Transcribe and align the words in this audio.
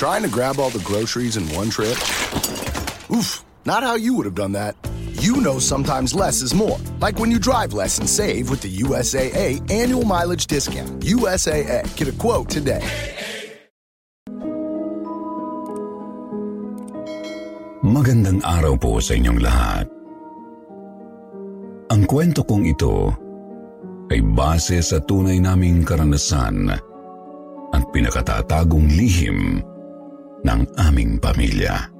Trying 0.00 0.24
to 0.24 0.32
grab 0.32 0.56
all 0.56 0.72
the 0.72 0.80
groceries 0.80 1.36
in 1.36 1.44
one 1.52 1.68
trip? 1.68 1.92
Oof, 3.12 3.44
not 3.68 3.84
how 3.84 4.00
you 4.00 4.16
would 4.16 4.24
have 4.24 4.34
done 4.34 4.56
that. 4.56 4.72
You 5.20 5.44
know 5.44 5.60
sometimes 5.60 6.16
less 6.16 6.40
is 6.40 6.56
more. 6.56 6.80
Like 7.04 7.20
when 7.20 7.28
you 7.28 7.36
drive 7.36 7.76
less 7.76 8.00
and 8.00 8.08
save 8.08 8.48
with 8.48 8.64
the 8.64 8.72
USAA 8.80 9.60
annual 9.68 10.08
mileage 10.08 10.48
discount. 10.48 11.04
USAA, 11.04 11.84
get 12.00 12.08
a 12.08 12.16
quote 12.16 12.48
today. 12.48 12.80
Magandang 17.84 18.40
araw 18.40 18.80
po 18.80 19.04
sa 19.04 19.12
inyong 19.20 19.40
lahat. 19.44 19.84
Ang 21.92 22.08
kwento 22.08 22.40
kong 22.48 22.64
ito 22.64 23.12
ay 24.08 24.24
base 24.24 24.80
sa 24.80 24.96
tunay 25.04 25.36
naming 25.44 25.84
karanasan 25.84 26.72
at 27.76 27.82
pinakatatagong 27.92 28.88
lihim 28.96 29.60
ng 30.44 30.60
aming 30.80 31.20
pamilya. 31.20 31.90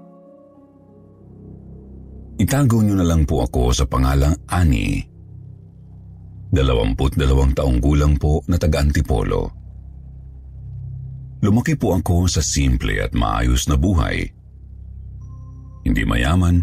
Itago 2.40 2.80
niyo 2.80 2.96
na 2.96 3.04
lang 3.04 3.28
po 3.28 3.44
ako 3.44 3.76
sa 3.76 3.84
pangalang 3.84 4.32
Ani. 4.48 5.04
Dalawamput 6.50 7.14
dalawang 7.14 7.52
taong 7.52 7.78
gulang 7.78 8.16
po 8.16 8.40
na 8.48 8.56
taga-antipolo. 8.56 9.52
Lumaki 11.44 11.76
po 11.76 11.96
ako 11.96 12.28
sa 12.28 12.40
simple 12.40 12.96
at 13.00 13.12
maayos 13.12 13.68
na 13.68 13.76
buhay. 13.76 14.24
Hindi 15.84 16.02
mayaman, 16.04 16.56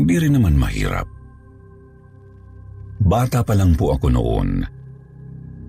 hindi 0.00 0.14
rin 0.16 0.36
naman 0.36 0.56
mahirap. 0.56 1.08
Bata 3.00 3.40
pa 3.44 3.56
lang 3.56 3.76
po 3.76 3.96
ako 3.96 4.06
noon. 4.12 4.64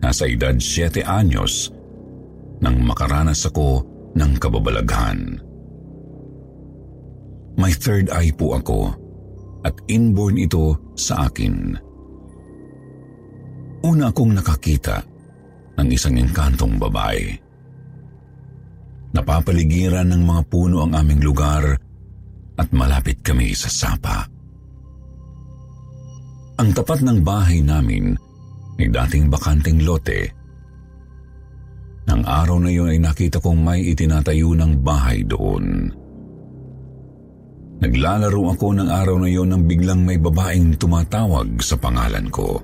Nasa 0.04 0.28
edad 0.28 0.56
7 0.56 1.04
anyos 1.04 1.72
nang 2.64 2.80
makaranas 2.84 3.48
ako 3.48 3.91
ng 4.16 4.32
kababalaghan. 4.40 5.40
May 7.60 7.74
third 7.76 8.10
eye 8.12 8.32
po 8.32 8.58
ako 8.58 8.80
at 9.68 9.76
inborn 9.92 10.40
ito 10.40 10.74
sa 10.98 11.30
akin. 11.30 11.78
Una 13.82 14.14
akong 14.14 14.34
nakakita 14.38 15.02
ng 15.78 15.88
isang 15.90 16.18
engkantong 16.18 16.78
babae. 16.78 17.34
Napapaligiran 19.12 20.08
ng 20.14 20.24
mga 20.24 20.42
puno 20.48 20.88
ang 20.88 20.96
aming 20.96 21.22
lugar 21.22 21.76
at 22.56 22.68
malapit 22.72 23.20
kami 23.20 23.52
sa 23.52 23.68
sapa. 23.68 24.24
Ang 26.62 26.70
tapat 26.78 27.02
ng 27.02 27.20
bahay 27.26 27.60
namin 27.60 28.14
ay 28.78 28.88
dating 28.88 29.34
bakanting 29.34 29.82
lote. 29.82 30.41
Nang 32.12 32.28
araw 32.28 32.60
na 32.60 32.68
yun 32.68 32.92
ay 32.92 33.00
nakita 33.00 33.40
kong 33.40 33.64
may 33.64 33.88
itinatayo 33.88 34.52
ng 34.52 34.84
bahay 34.84 35.24
doon. 35.24 35.88
Naglalaro 37.80 38.52
ako 38.52 38.68
ng 38.76 38.90
araw 38.92 39.16
na 39.24 39.32
yon 39.32 39.56
nang 39.56 39.64
biglang 39.64 40.04
may 40.04 40.20
babaeng 40.20 40.76
tumatawag 40.76 41.64
sa 41.64 41.80
pangalan 41.80 42.28
ko. 42.28 42.60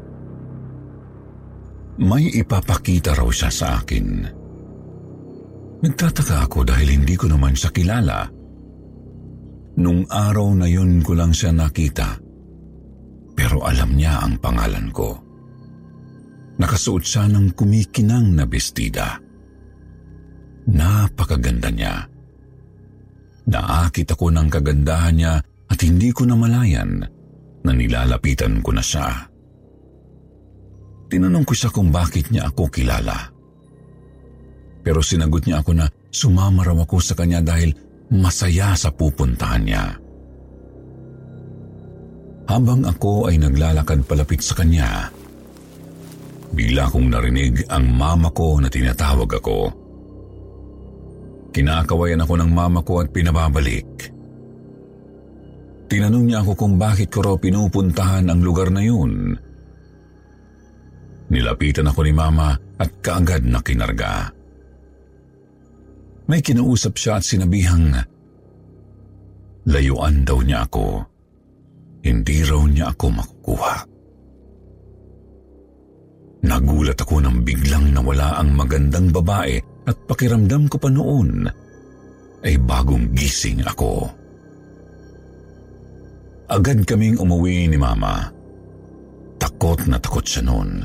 May 2.04 2.28
ipapakita 2.28 3.16
raw 3.16 3.26
siya 3.32 3.48
sa 3.48 3.80
akin. 3.80 4.08
Nagtataka 5.80 6.44
ako 6.44 6.68
dahil 6.68 7.00
hindi 7.00 7.16
ko 7.16 7.32
naman 7.32 7.56
siya 7.56 7.72
kilala. 7.72 8.28
Nung 9.80 10.06
araw 10.12 10.60
na 10.60 10.68
yun 10.68 11.00
ko 11.02 11.16
lang 11.16 11.32
siya 11.32 11.56
nakita. 11.56 12.20
Pero 13.32 13.64
alam 13.64 13.96
niya 13.96 14.28
ang 14.28 14.44
pangalan 14.44 14.92
ko. 14.92 15.16
Nakasuot 16.60 17.02
siya 17.06 17.32
ng 17.32 17.56
kumikinang 17.56 18.36
na 18.36 18.44
bestida. 18.44 19.27
Napakaganda 20.68 21.72
niya. 21.72 22.04
Naakit 23.48 24.12
ako 24.12 24.28
ng 24.36 24.48
kagandahan 24.52 25.16
niya 25.16 25.34
at 25.72 25.80
hindi 25.80 26.12
ko 26.12 26.28
namalayan 26.28 27.00
na 27.64 27.72
nilalapitan 27.72 28.60
ko 28.60 28.76
na 28.76 28.84
siya. 28.84 29.08
Tinanong 31.08 31.48
ko 31.48 31.54
siya 31.56 31.72
kung 31.72 31.88
bakit 31.88 32.28
niya 32.28 32.52
ako 32.52 32.68
kilala. 32.68 33.32
Pero 34.84 35.00
sinagot 35.00 35.48
niya 35.48 35.64
ako 35.64 35.72
na 35.72 35.88
sumama 36.12 36.68
raw 36.68 36.76
ako 36.84 37.00
sa 37.00 37.16
kanya 37.16 37.40
dahil 37.40 37.72
masaya 38.12 38.76
sa 38.76 38.92
pupuntahan 38.92 39.64
niya. 39.64 39.86
Habang 42.48 42.88
ako 42.88 43.28
ay 43.28 43.40
naglalakad 43.40 44.08
palapit 44.08 44.40
sa 44.40 44.56
kanya, 44.56 45.12
bigla 46.56 46.88
kong 46.88 47.12
narinig 47.12 47.68
ang 47.68 47.92
mama 47.92 48.32
ko 48.32 48.60
na 48.60 48.72
tinatawag 48.72 49.28
ako. 49.40 49.87
Kinakawayan 51.58 52.22
ako 52.22 52.38
ng 52.38 52.52
mama 52.54 52.86
ko 52.86 53.02
at 53.02 53.10
pinababalik. 53.10 54.14
Tinanong 55.90 56.30
niya 56.30 56.46
ako 56.46 56.54
kung 56.54 56.78
bakit 56.78 57.10
ko 57.10 57.26
raw 57.26 57.34
pinupuntahan 57.34 58.30
ang 58.30 58.46
lugar 58.46 58.70
na 58.70 58.86
yun. 58.86 59.34
Nilapitan 61.34 61.90
ako 61.90 62.06
ni 62.06 62.14
mama 62.14 62.54
at 62.78 63.02
kaagad 63.02 63.42
na 63.50 63.58
kinarga. 63.66 64.30
May 66.30 66.46
kinausap 66.46 66.94
siya 66.94 67.18
at 67.18 67.26
sinabihang, 67.26 68.06
layuan 69.66 70.30
daw 70.30 70.38
niya 70.46 70.62
ako. 70.70 71.10
Hindi 72.06 72.38
raw 72.46 72.62
niya 72.70 72.94
ako 72.94 73.06
makukuha. 73.18 73.76
Nagulat 76.46 77.02
ako 77.02 77.16
nang 77.18 77.42
biglang 77.42 77.98
nawala 77.98 78.38
ang 78.38 78.54
magandang 78.54 79.10
babae 79.10 79.77
at 79.88 79.96
pakiramdam 80.06 80.68
ko 80.68 80.78
pa 80.78 80.92
noon 80.92 81.48
ay 82.44 82.56
bagong 82.60 83.16
gising 83.16 83.64
ako. 83.64 84.06
Agad 86.48 86.84
kaming 86.88 87.20
umuwi 87.20 87.68
ni 87.68 87.76
Mama. 87.80 88.30
Takot 89.40 89.84
na 89.88 90.00
takot 90.00 90.24
siya 90.24 90.44
noon. 90.48 90.84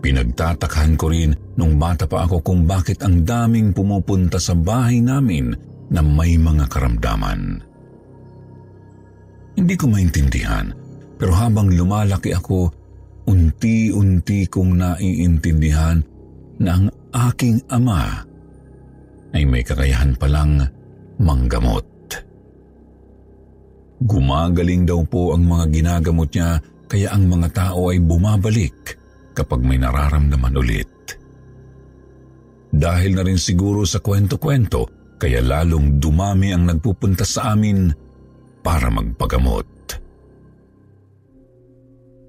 Pinagtatakhan 0.00 0.96
ko 0.96 1.12
rin 1.12 1.34
nung 1.58 1.76
bata 1.76 2.08
pa 2.08 2.24
ako 2.24 2.40
kung 2.40 2.64
bakit 2.64 3.04
ang 3.04 3.22
daming 3.26 3.74
pumupunta 3.74 4.40
sa 4.40 4.56
bahay 4.56 5.02
namin 5.02 5.52
na 5.92 6.00
may 6.00 6.40
mga 6.40 6.64
karamdaman. 6.70 7.60
Hindi 9.58 9.74
ko 9.76 9.84
maintindihan 9.90 10.72
pero 11.20 11.36
habang 11.36 11.68
lumalaki 11.68 12.32
ako, 12.32 12.72
unti-unti 13.28 14.48
kong 14.48 14.80
naiintindihan 14.80 16.00
na 16.64 16.70
ang 16.80 16.88
aking 17.10 17.62
ama 17.70 18.24
ay 19.30 19.46
may 19.46 19.62
kakayahan 19.62 20.14
palang 20.18 20.66
manggamot. 21.22 21.86
Gumagaling 24.00 24.88
daw 24.88 25.04
po 25.04 25.36
ang 25.36 25.44
mga 25.44 25.64
ginagamot 25.70 26.30
niya 26.32 26.56
kaya 26.88 27.12
ang 27.12 27.28
mga 27.28 27.48
tao 27.52 27.92
ay 27.92 28.00
bumabalik 28.00 28.96
kapag 29.36 29.60
may 29.62 29.78
nararamdaman 29.78 30.56
ulit. 30.56 30.88
Dahil 32.70 33.18
na 33.18 33.22
rin 33.26 33.36
siguro 33.36 33.84
sa 33.84 34.00
kwento-kwento, 34.00 35.14
kaya 35.20 35.44
lalong 35.44 36.00
dumami 36.00 36.54
ang 36.54 36.64
nagpupunta 36.64 37.28
sa 37.28 37.52
amin 37.52 37.92
para 38.64 38.88
magpagamot. 38.88 39.68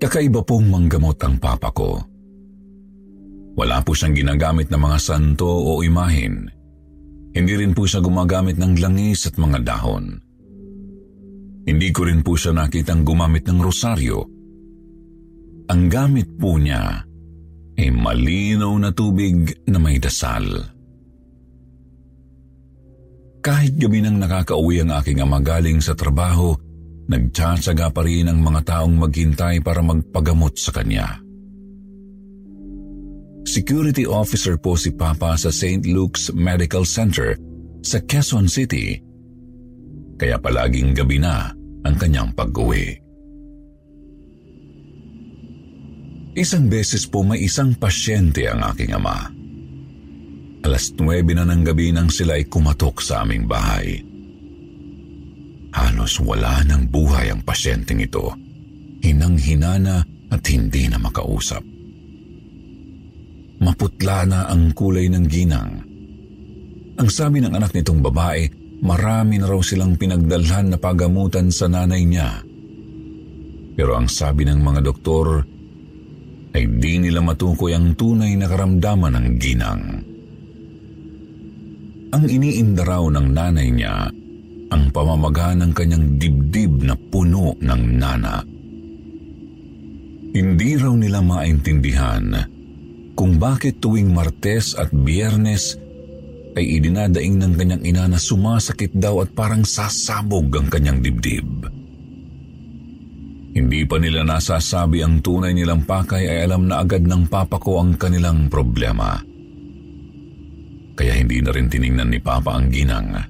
Kakaiba 0.01 0.41
pong 0.43 0.67
manggamot 0.67 1.15
ang 1.23 1.37
papa 1.37 1.69
ko. 1.71 2.10
Wala 3.55 3.83
po 3.83 3.91
siyang 3.91 4.15
ginagamit 4.15 4.71
na 4.71 4.79
mga 4.79 4.97
santo 5.01 5.47
o 5.47 5.83
imahin. 5.83 6.47
Hindi 7.31 7.53
rin 7.55 7.71
po 7.71 7.87
siya 7.87 8.03
gumagamit 8.03 8.59
ng 8.59 8.79
langis 8.79 9.27
at 9.27 9.35
mga 9.39 9.63
dahon. 9.63 10.19
Hindi 11.67 11.89
ko 11.93 12.07
rin 12.07 12.25
po 12.25 12.35
siya 12.35 12.51
nakitang 12.55 13.05
gumamit 13.07 13.47
ng 13.47 13.59
rosaryo. 13.61 14.19
Ang 15.71 15.81
gamit 15.87 16.27
po 16.35 16.59
niya 16.59 17.05
ay 17.79 17.89
malinaw 17.91 18.73
na 18.75 18.91
tubig 18.91 19.55
na 19.69 19.79
may 19.79 19.95
dasal. 19.95 20.43
Kahit 23.41 23.73
gabi 23.79 24.03
nang 24.03 24.21
nakakauwi 24.21 24.85
ang 24.85 24.91
aking 25.01 25.23
ama 25.23 25.41
galing 25.41 25.81
sa 25.81 25.97
trabaho, 25.97 26.53
nagtsatsaga 27.09 27.89
pa 27.89 28.05
rin 28.05 28.29
ang 28.29 28.37
mga 28.37 28.61
taong 28.67 28.95
maghintay 29.01 29.63
para 29.65 29.81
magpagamot 29.81 30.53
sa 30.59 30.69
kanya. 30.75 31.17
Security 33.41 34.05
officer 34.05 34.53
po 34.53 34.77
si 34.77 34.93
Papa 34.93 35.33
sa 35.33 35.49
St. 35.49 35.81
Luke's 35.89 36.29
Medical 36.29 36.85
Center 36.85 37.33
sa 37.81 37.97
Quezon 38.05 38.45
City. 38.45 39.01
Kaya 40.21 40.37
palaging 40.37 40.93
gabi 40.93 41.17
na 41.17 41.49
ang 41.81 41.95
kanyang 41.97 42.29
pag-uwi. 42.37 43.01
Isang 46.37 46.69
beses 46.69 47.09
po 47.09 47.25
may 47.25 47.41
isang 47.41 47.73
pasyente 47.75 48.45
ang 48.45 48.61
aking 48.71 48.93
ama. 48.93 49.33
Alas 50.61 50.93
9 50.93 51.25
na 51.33 51.43
ng 51.43 51.65
gabi 51.65 51.89
nang 51.89 52.13
sila 52.13 52.37
ay 52.37 52.45
kumatok 52.45 53.01
sa 53.01 53.25
aming 53.25 53.49
bahay. 53.49 54.05
Halos 55.73 56.21
wala 56.21 56.61
ng 56.69 56.93
buhay 56.93 57.33
ang 57.33 57.41
pasyenteng 57.41 58.05
ito. 58.05 58.29
Hinang-hinana 59.01 60.05
at 60.29 60.45
hindi 60.45 60.85
na 60.85 61.01
makausap. 61.01 61.65
Maputla 63.61 64.25
na 64.25 64.39
ang 64.49 64.73
kulay 64.73 65.05
ng 65.05 65.25
ginang. 65.29 65.71
Ang 66.97 67.09
sabi 67.13 67.37
ng 67.41 67.53
anak 67.53 67.77
nitong 67.77 68.01
babae, 68.01 68.49
marami 68.81 69.37
na 69.37 69.45
raw 69.45 69.61
silang 69.61 69.93
pinagdalhan 70.01 70.73
na 70.73 70.77
pagamutan 70.81 71.53
sa 71.53 71.69
nanay 71.69 72.01
niya. 72.01 72.41
Pero 73.77 73.93
ang 73.93 74.09
sabi 74.09 74.49
ng 74.49 74.57
mga 74.57 74.81
doktor 74.81 75.45
ay 76.57 76.63
di 76.81 76.99
nila 76.99 77.21
matukoy 77.21 77.77
ang 77.77 77.93
tunay 77.93 78.33
na 78.33 78.49
karamdaman 78.49 79.13
ng 79.13 79.27
ginang. 79.37 79.83
Ang 82.11 82.25
iniinda 82.27 82.83
raw 82.83 83.07
ng 83.07 83.27
nanay 83.29 83.69
niya 83.71 84.09
ang 84.71 84.83
pamamaga 84.89 85.53
ng 85.53 85.71
kanyang 85.71 86.17
dibdib 86.17 86.81
na 86.81 86.97
puno 86.97 87.55
ng 87.61 87.81
nana. 87.95 88.41
Hindi 90.31 90.69
raw 90.79 90.95
nila 90.95 91.19
maintindihan 91.23 92.25
kung 93.21 93.37
bakit 93.37 93.77
tuwing 93.77 94.09
Martes 94.09 94.73
at 94.73 94.89
Biyernes 94.89 95.77
ay 96.57 96.81
idinadaing 96.81 97.37
ng 97.37 97.53
kanyang 97.53 97.83
ina 97.85 98.09
na 98.09 98.17
sumasakit 98.17 98.97
daw 98.97 99.21
at 99.21 99.29
parang 99.37 99.61
sasabog 99.61 100.49
ang 100.57 100.65
kanyang 100.73 101.05
dibdib. 101.05 101.69
Hindi 103.53 103.85
pa 103.85 104.01
nila 104.01 104.25
nasasabi 104.25 105.05
ang 105.05 105.21
tunay 105.21 105.53
nilang 105.53 105.85
pakay 105.85 106.33
ay 106.33 106.49
alam 106.49 106.65
na 106.65 106.81
agad 106.81 107.05
ng 107.05 107.29
papa 107.29 107.61
ko 107.61 107.77
ang 107.77 107.93
kanilang 107.93 108.49
problema. 108.49 109.21
Kaya 110.97 111.13
hindi 111.13 111.45
na 111.45 111.53
rin 111.53 111.69
tiningnan 111.69 112.09
ni 112.09 112.17
papa 112.17 112.57
ang 112.57 112.73
ginang. 112.73 113.21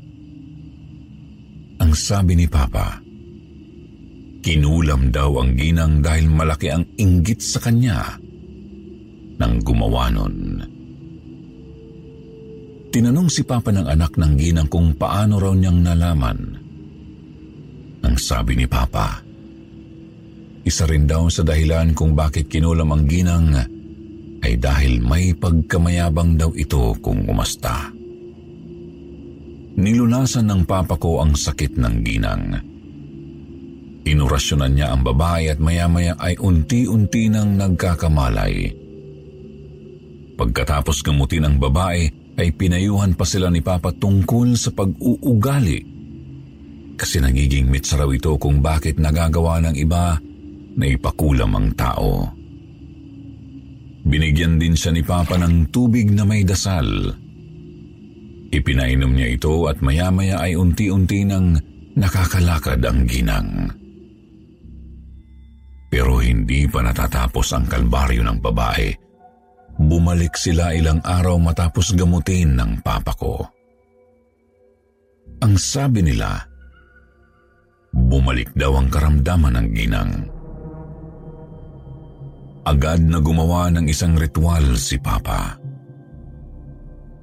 Ang 1.84 1.92
sabi 1.92 2.40
ni 2.40 2.48
papa, 2.48 2.96
kinulam 4.40 5.12
daw 5.12 5.36
ang 5.44 5.52
ginang 5.60 6.00
dahil 6.00 6.32
malaki 6.32 6.72
ang 6.72 6.88
inggit 6.96 7.44
sa 7.44 7.60
kanya 7.60 8.21
ng 9.42 9.66
gumawa 9.66 10.14
nun. 10.14 10.62
Tinanong 12.92 13.32
si 13.32 13.42
Papa 13.42 13.72
ng 13.74 13.88
anak 13.88 14.20
ng 14.20 14.34
ginang 14.38 14.70
kung 14.70 14.94
paano 14.94 15.40
raw 15.42 15.56
niyang 15.56 15.80
nalaman. 15.82 16.40
Ang 18.04 18.16
sabi 18.20 18.60
ni 18.60 18.68
Papa, 18.68 19.24
isa 20.62 20.86
rin 20.86 21.08
daw 21.10 21.26
sa 21.32 21.42
dahilan 21.42 21.96
kung 21.98 22.14
bakit 22.14 22.52
kinulam 22.52 22.94
ang 22.94 23.08
ginang 23.10 23.50
ay 24.42 24.60
dahil 24.60 25.00
may 25.02 25.34
pagkamayabang 25.34 26.38
daw 26.38 26.52
ito 26.54 26.94
kung 27.00 27.26
umasta. 27.26 27.90
Nilunasan 29.72 30.52
ng 30.52 30.62
papa 30.68 31.00
ko 31.00 31.24
ang 31.24 31.32
sakit 31.34 31.80
ng 31.80 31.96
ginang. 32.04 32.44
Inurasyonan 34.04 34.74
niya 34.76 34.92
ang 34.92 35.06
babae 35.06 35.48
at 35.48 35.64
maya-maya 35.64 36.18
ay 36.20 36.36
unti-unti 36.42 37.32
nang 37.32 37.56
nagkakamalay. 37.56 38.81
Pagkatapos 40.42 41.06
gamutin 41.06 41.46
ang 41.46 41.62
babae, 41.62 42.10
ay 42.42 42.50
pinayuhan 42.58 43.14
pa 43.14 43.30
sila 43.30 43.54
ni 43.54 43.62
Papa 43.62 43.94
tungkol 43.94 44.58
sa 44.58 44.74
pag-uugali. 44.74 45.86
Kasi 46.98 47.22
nagiging 47.22 47.70
mitsa 47.70 48.02
raw 48.02 48.10
ito 48.10 48.34
kung 48.42 48.58
bakit 48.58 48.98
nagagawa 48.98 49.62
ng 49.62 49.78
iba 49.78 50.18
na 50.82 50.86
ipakulam 50.90 51.54
ang 51.54 51.70
tao. 51.78 52.26
Binigyan 54.02 54.58
din 54.58 54.74
siya 54.74 54.90
ni 54.98 55.06
Papa 55.06 55.38
ng 55.38 55.70
tubig 55.70 56.10
na 56.10 56.26
may 56.26 56.42
dasal. 56.42 56.90
Ipinainom 58.50 59.14
niya 59.14 59.38
ito 59.38 59.70
at 59.70 59.78
maya-maya 59.86 60.42
ay 60.42 60.58
unti-unti 60.58 61.22
nang 61.22 61.54
nakakalakad 61.94 62.82
ang 62.82 63.06
ginang. 63.06 63.70
Pero 65.94 66.18
hindi 66.18 66.66
pa 66.66 66.82
natatapos 66.82 67.54
ang 67.54 67.70
kalbaryo 67.70 68.26
ng 68.26 68.42
babae 68.42 69.01
Bumalik 69.80 70.36
sila 70.36 70.76
ilang 70.76 71.00
araw 71.06 71.40
matapos 71.40 71.96
gamutin 71.96 72.60
ng 72.60 72.84
papa 72.84 73.14
ko. 73.16 73.46
Ang 75.42 75.56
sabi 75.58 76.06
nila, 76.06 76.38
bumalik 77.92 78.52
daw 78.54 78.78
ang 78.78 78.92
karamdaman 78.92 79.58
ng 79.58 79.68
ginang. 79.74 80.12
Agad 82.62 83.02
na 83.02 83.18
gumawa 83.18 83.74
ng 83.74 83.90
isang 83.90 84.14
ritual 84.14 84.78
si 84.78 85.02
Papa. 85.02 85.58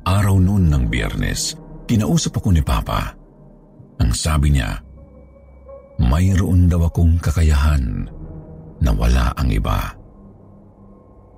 Araw 0.02 0.34
noon 0.34 0.66
ng 0.66 0.90
biyernes, 0.90 1.54
kinausap 1.86 2.42
ako 2.42 2.50
ni 2.50 2.62
Papa. 2.64 3.14
Ang 4.02 4.10
sabi 4.10 4.50
niya, 4.50 4.82
mayroon 6.02 6.66
daw 6.66 6.90
akong 6.90 7.22
kakayahan 7.22 8.10
na 8.82 8.90
wala 8.94 9.30
ang 9.38 9.50
iba. 9.50 9.97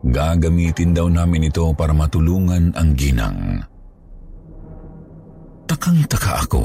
Gagamitin 0.01 0.97
daw 0.97 1.13
namin 1.13 1.53
ito 1.53 1.69
para 1.77 1.93
matulungan 1.93 2.73
ang 2.73 2.97
ginang. 2.97 3.61
Takang-taka 5.69 6.49
ako 6.49 6.63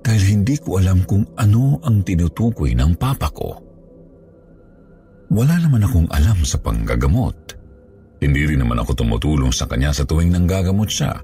dahil 0.00 0.22
hindi 0.40 0.56
ko 0.56 0.80
alam 0.80 1.04
kung 1.04 1.28
ano 1.36 1.76
ang 1.84 2.00
tinutukoy 2.00 2.72
ng 2.72 2.96
papa 2.96 3.28
ko. 3.30 3.50
Wala 5.30 5.60
naman 5.60 5.84
akong 5.86 6.08
alam 6.10 6.42
sa 6.42 6.58
panggagamot. 6.58 7.36
Hindi 8.20 8.42
rin 8.48 8.64
naman 8.64 8.80
ako 8.82 9.04
tumutulong 9.04 9.52
sa 9.54 9.68
kanya 9.68 9.94
sa 9.94 10.02
tuwing 10.08 10.32
nanggagamot 10.32 10.88
siya. 10.90 11.20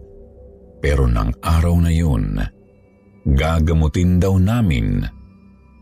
Pero 0.79 1.08
nang 1.08 1.35
araw 1.41 1.75
na 1.82 1.91
yun, 1.91 2.37
gagamutin 3.26 4.20
daw 4.20 4.37
namin 4.38 5.03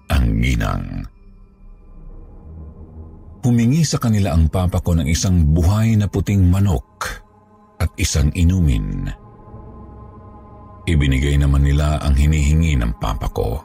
ang 0.09 0.26
ginang. 0.38 1.13
Humingi 3.44 3.85
sa 3.85 4.00
kanila 4.00 4.32
ang 4.32 4.49
papa 4.49 4.81
ko 4.81 4.96
ng 4.96 5.05
isang 5.05 5.52
buhay 5.52 6.00
na 6.00 6.08
puting 6.08 6.49
manok 6.49 7.20
at 7.76 7.93
isang 8.00 8.32
inumin. 8.32 9.05
Ibinigay 10.88 11.37
naman 11.37 11.68
nila 11.68 12.00
ang 12.00 12.16
hinihingi 12.16 12.73
ng 12.80 12.97
papa 12.97 13.28
ko. 13.28 13.61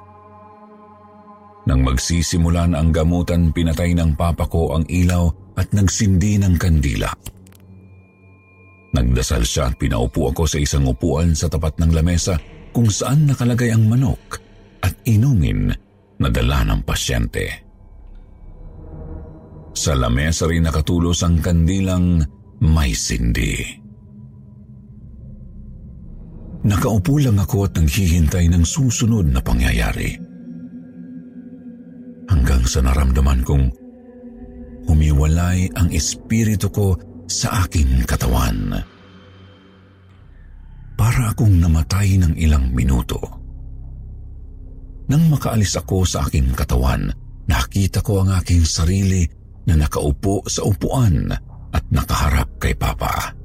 Nang 1.63 1.87
magsisimula 1.87 2.67
na 2.67 2.83
ang 2.83 2.91
gamutan, 2.91 3.55
pinatay 3.55 3.95
ng 3.95 4.19
papa 4.19 4.51
ko 4.51 4.75
ang 4.75 4.83
ilaw 4.91 5.31
at 5.55 5.71
nagsindi 5.71 6.35
ng 6.43 6.59
kandila. 6.59 7.15
Nagdasal 8.91 9.47
siya 9.47 9.71
at 9.71 9.79
pinaupo 9.79 10.35
ako 10.35 10.43
sa 10.43 10.59
isang 10.59 10.91
upuan 10.91 11.31
sa 11.31 11.47
tapat 11.47 11.79
ng 11.79 11.95
lamesa 11.95 12.35
kung 12.75 12.91
saan 12.91 13.31
nakalagay 13.31 13.71
ang 13.71 13.87
manok 13.87 14.43
at 14.83 14.91
inumin 15.07 15.71
na 16.19 16.27
dala 16.27 16.67
ng 16.67 16.83
pasyente. 16.83 17.68
Sa 19.73 19.93
lamesa 19.95 20.49
rin 20.49 20.65
nakatulos 20.65 21.21
ang 21.23 21.39
kandilang 21.39 22.19
may 22.59 22.91
sindi. 22.91 23.79
Nakaupo 26.59 27.15
lang 27.23 27.39
ako 27.39 27.71
at 27.71 27.79
naghihintay 27.79 28.51
ng 28.51 28.67
susunod 28.67 29.31
na 29.31 29.39
pangyayari. 29.39 30.19
Hanggang 32.27 32.67
sa 32.67 32.83
naramdaman 32.83 33.41
kong 33.47 33.65
humiwalay 34.85 35.71
ang 35.79 35.87
espiritu 35.95 36.67
ko 36.67 36.99
sa 37.31 37.63
aking 37.63 38.03
katawan. 38.03 38.83
Para 40.99 41.31
akong 41.31 41.55
namatay 41.63 42.19
ng 42.19 42.33
ilang 42.35 42.75
minuto. 42.75 43.23
Nang 45.07 45.31
makaalis 45.31 45.79
ako 45.79 46.03
sa 46.03 46.27
aking 46.27 46.51
katawan, 46.53 47.07
nakita 47.47 48.03
ko 48.03 48.21
ang 48.21 48.35
aking 48.35 48.67
sarili 48.67 49.25
na 49.69 49.85
nakaupo 49.85 50.41
sa 50.49 50.65
upuan 50.65 51.29
at 51.69 51.83
nakaharap 51.93 52.49
kay 52.57 52.73
Papa. 52.73 53.37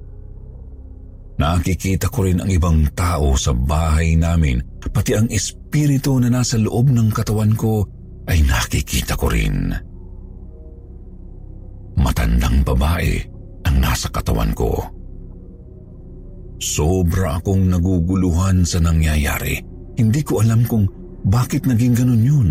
Nakikita 1.35 2.09
ko 2.09 2.25
rin 2.25 2.40
ang 2.40 2.49
ibang 2.49 2.88
tao 2.97 3.37
sa 3.37 3.52
bahay 3.52 4.16
namin, 4.16 4.62
pati 4.88 5.19
ang 5.19 5.28
espiritu 5.28 6.16
na 6.23 6.31
nasa 6.33 6.57
loob 6.57 6.88
ng 6.88 7.11
katawan 7.12 7.52
ko 7.59 7.85
ay 8.31 8.40
nakikita 8.47 9.19
ko 9.19 9.28
rin. 9.28 9.75
Matandang 11.99 12.62
babae 12.64 13.19
ang 13.66 13.76
nasa 13.83 14.09
katawan 14.09 14.54
ko. 14.57 14.78
Sobra 16.62 17.43
akong 17.43 17.66
naguguluhan 17.69 18.62
sa 18.64 18.78
nangyayari. 18.81 19.59
Hindi 19.99 20.23
ko 20.23 20.40
alam 20.40 20.64
kung 20.64 20.87
bakit 21.26 21.66
naging 21.66 21.99
ganun 21.99 22.23
yun. 22.23 22.50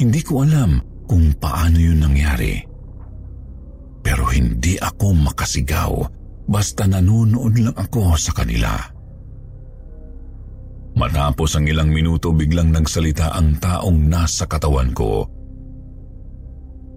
Hindi 0.00 0.20
ko 0.24 0.42
alam 0.42 0.80
kung 1.06 1.32
paano 1.38 1.78
yun 1.78 2.02
nangyari. 2.02 2.60
Pero 4.02 4.30
hindi 4.30 4.78
ako 4.78 5.06
makasigaw 5.32 5.92
basta 6.46 6.86
nanonood 6.86 7.58
lang 7.58 7.74
ako 7.74 8.14
sa 8.14 8.30
kanila. 8.30 8.70
Matapos 10.96 11.58
ang 11.58 11.68
ilang 11.68 11.92
minuto 11.92 12.32
biglang 12.32 12.72
nagsalita 12.72 13.36
ang 13.36 13.58
taong 13.60 14.08
nasa 14.08 14.48
katawan 14.48 14.96
ko. 14.96 15.28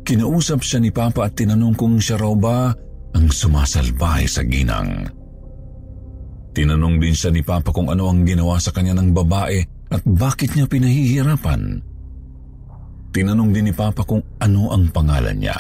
Kinausap 0.08 0.63
siya 0.63 0.80
ni 0.80 0.89
Papa 0.89 1.28
at 1.28 1.36
tinanong 1.36 1.75
kung 1.75 2.00
siya 2.00 2.16
raw 2.16 2.32
ba 2.32 2.72
ang 3.13 3.28
sumasalbay 3.28 4.24
sa 4.30 4.46
ginang. 4.48 5.04
Tinanong 6.56 6.96
din 6.98 7.13
siya 7.13 7.30
ni 7.30 7.44
Papa 7.44 7.75
kung 7.75 7.92
ano 7.92 8.08
ang 8.08 8.24
ginawa 8.24 8.58
sa 8.58 8.72
kanya 8.72 8.96
ng 8.98 9.12
babae 9.12 9.60
at 9.92 10.01
bakit 10.08 10.56
niya 10.56 10.66
pinahihirapan. 10.66 11.88
Tinanong 13.10 13.50
din 13.50 13.70
ni 13.70 13.74
Papa 13.74 14.06
kung 14.06 14.22
ano 14.38 14.70
ang 14.70 14.89
pangalan 14.94 15.38
niya. 15.38 15.58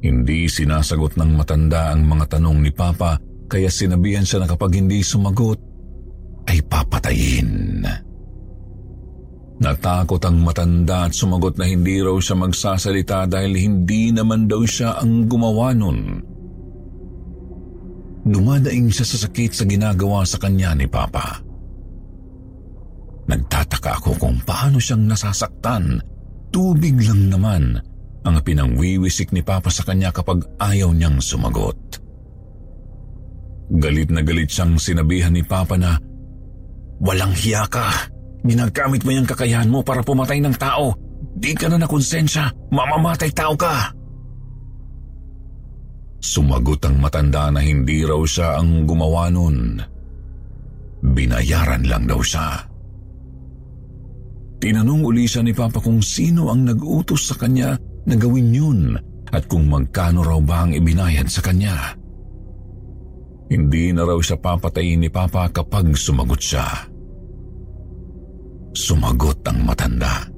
Hindi 0.00 0.48
sinasagot 0.48 1.14
ng 1.20 1.36
matanda 1.36 1.92
ang 1.92 2.08
mga 2.08 2.38
tanong 2.38 2.58
ni 2.64 2.72
Papa 2.72 3.20
kaya 3.50 3.68
sinabihan 3.68 4.24
siya 4.24 4.42
na 4.42 4.48
kapag 4.48 4.80
hindi 4.80 5.04
sumagot 5.04 5.60
ay 6.48 6.58
papatayin. 6.64 7.84
Natakot 9.60 10.24
ang 10.24 10.40
matanda 10.40 11.04
at 11.04 11.12
sumagot 11.12 11.60
na 11.60 11.68
hindi 11.68 12.00
raw 12.00 12.16
siya 12.16 12.32
magsasalita 12.32 13.28
dahil 13.28 13.52
hindi 13.60 14.08
naman 14.08 14.48
daw 14.48 14.64
siya 14.64 14.96
ang 15.04 15.28
gumawa 15.28 15.76
nun. 15.76 16.24
Dumadaing 18.24 18.88
siya 18.88 19.04
sa 19.04 19.28
sakit 19.28 19.52
sa 19.52 19.64
ginagawa 19.68 20.24
sa 20.24 20.40
kanya 20.40 20.72
ni 20.72 20.88
Papa. 20.88 21.49
Nagtataka 23.30 24.02
ako 24.02 24.18
kung 24.18 24.42
paano 24.42 24.82
siyang 24.82 25.06
nasasaktan. 25.06 26.02
Tubig 26.50 26.98
lang 26.98 27.30
naman 27.30 27.78
ang 28.26 28.36
pinangwiwisik 28.42 29.30
ni 29.30 29.40
Papa 29.46 29.70
sa 29.70 29.86
kanya 29.86 30.10
kapag 30.10 30.42
ayaw 30.58 30.90
niyang 30.90 31.22
sumagot. 31.22 31.78
Galit 33.70 34.10
na 34.10 34.26
galit 34.26 34.50
siyang 34.50 34.74
sinabihan 34.82 35.30
ni 35.30 35.46
Papa 35.46 35.78
na, 35.78 35.94
Walang 37.00 37.32
hiya 37.32 37.64
ka! 37.70 38.10
Ginagamit 38.44 39.06
mo 39.06 39.14
yung 39.14 39.28
kakayahan 39.28 39.70
mo 39.70 39.80
para 39.80 40.02
pumatay 40.02 40.42
ng 40.42 40.56
tao. 40.58 40.92
Di 41.36 41.54
ka 41.56 41.70
na 41.70 41.80
nakonsensya. 41.80 42.50
Mamamatay 42.72 43.30
tao 43.32 43.56
ka. 43.56 43.94
Sumagot 46.20 46.84
ang 46.84 47.00
matanda 47.00 47.48
na 47.48 47.64
hindi 47.64 48.04
raw 48.04 48.20
siya 48.20 48.60
ang 48.60 48.84
gumawa 48.84 49.32
nun. 49.32 49.80
Binayaran 51.00 51.88
lang 51.88 52.04
daw 52.04 52.20
siya. 52.20 52.69
Tinanong 54.60 55.02
uli 55.08 55.24
siya 55.24 55.40
ni 55.40 55.56
Papa 55.56 55.80
kung 55.80 56.04
sino 56.04 56.52
ang 56.52 56.68
nag-utos 56.68 57.32
sa 57.32 57.34
kanya 57.40 57.80
na 58.04 58.14
gawin 58.14 58.52
yun 58.52 58.80
at 59.32 59.48
kung 59.48 59.72
magkano 59.72 60.20
raw 60.20 60.36
ba 60.36 60.68
ang 60.68 60.76
ibinayad 60.76 61.32
sa 61.32 61.40
kanya. 61.40 61.96
Hindi 63.50 63.90
na 63.90 64.04
raw 64.04 64.20
siya 64.20 64.36
papatayin 64.36 65.00
ni 65.00 65.08
Papa 65.08 65.48
kapag 65.48 65.96
sumagot 65.96 66.38
siya. 66.38 66.68
Sumagot 68.76 69.42
ang 69.48 69.64
matanda. 69.66 70.28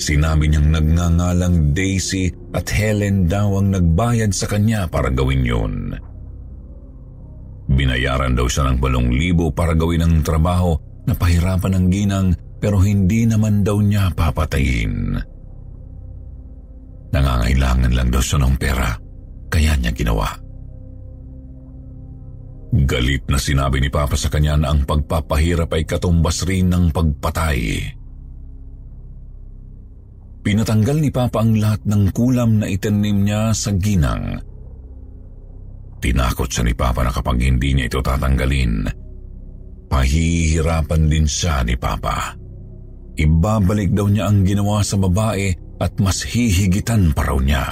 Sinabi 0.00 0.48
niyang 0.48 0.72
nagngangalang 0.72 1.76
Daisy 1.76 2.32
at 2.56 2.66
Helen 2.72 3.28
daw 3.28 3.60
ang 3.60 3.76
nagbayad 3.76 4.32
sa 4.32 4.48
kanya 4.48 4.88
para 4.88 5.12
gawin 5.12 5.44
yun. 5.44 5.92
Binayaran 7.70 8.32
daw 8.32 8.48
siya 8.48 8.72
ng 8.72 8.80
balong 8.80 9.12
libo 9.12 9.52
para 9.52 9.76
gawin 9.76 10.02
ang 10.02 10.24
trabaho 10.24 10.74
na 11.04 11.14
pahirapan 11.14 11.78
ng 11.78 11.86
ginang 11.92 12.28
pero 12.60 12.78
hindi 12.84 13.24
naman 13.24 13.64
daw 13.64 13.80
niya 13.80 14.12
papatayin. 14.12 15.16
Nangangailangan 17.10 17.90
lang 17.90 18.08
daw 18.12 18.22
siya 18.22 18.38
ng 18.44 18.54
pera, 18.60 18.94
kaya 19.50 19.74
niya 19.74 19.90
ginawa. 19.90 20.30
Galit 22.70 23.26
na 23.26 23.34
sinabi 23.34 23.82
ni 23.82 23.90
Papa 23.90 24.14
sa 24.14 24.30
kanya 24.30 24.54
na 24.54 24.70
ang 24.70 24.86
pagpapahirap 24.86 25.74
ay 25.74 25.82
katumbas 25.82 26.46
rin 26.46 26.70
ng 26.70 26.94
pagpatay. 26.94 27.82
Pinatanggal 30.46 30.96
ni 31.02 31.10
Papa 31.10 31.42
ang 31.42 31.58
lahat 31.58 31.82
ng 31.82 32.14
kulam 32.14 32.62
na 32.62 32.70
itanim 32.70 33.26
niya 33.26 33.50
sa 33.50 33.74
ginang. 33.74 34.38
Tinakot 36.00 36.48
siya 36.48 36.64
ni 36.64 36.72
Papa 36.72 37.04
na 37.04 37.12
kapag 37.12 37.42
hindi 37.42 37.74
niya 37.74 37.90
ito 37.90 38.00
tatanggalin, 38.00 38.88
pahihirapan 39.90 41.02
din 41.10 41.26
siya 41.28 41.66
ni 41.66 41.74
Papa. 41.74 42.39
Ibabalik 43.20 43.92
daw 43.92 44.08
niya 44.08 44.32
ang 44.32 44.48
ginawa 44.48 44.80
sa 44.80 44.96
babae 44.96 45.52
at 45.76 45.92
mas 46.00 46.24
hihigitan 46.24 47.12
pa 47.12 47.28
raw 47.28 47.36
niya. 47.36 47.68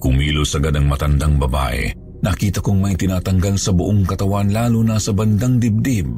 Kumilos 0.00 0.56
agad 0.56 0.78
ang 0.78 0.88
matandang 0.88 1.36
babae 1.36 2.08
Nakita 2.18 2.58
kong 2.58 2.82
may 2.82 2.98
tinatanggal 2.98 3.54
sa 3.54 3.70
buong 3.70 4.02
katawan 4.02 4.50
lalo 4.50 4.82
na 4.82 4.98
sa 4.98 5.14
bandang 5.14 5.62
dibdib. 5.62 6.10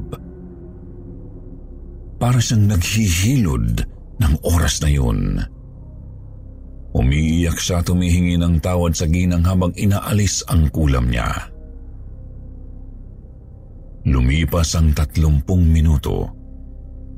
Para 2.17 2.41
siyang 2.41 2.73
naghihilod 2.73 3.85
ng 4.21 4.35
oras 4.45 4.81
na 4.81 4.91
yun. 4.93 5.21
Umiiyak 6.97 7.61
siya 7.61 7.85
tumihingi 7.85 8.41
ng 8.41 8.65
tawad 8.65 8.97
sa 8.97 9.07
ginang 9.09 9.45
habang 9.45 9.73
inaalis 9.77 10.43
ang 10.49 10.73
kulam 10.73 11.13
niya. 11.13 11.29
Lumipas 14.09 14.73
ang 14.75 14.97
tatlumpung 14.97 15.69
minuto. 15.69 16.40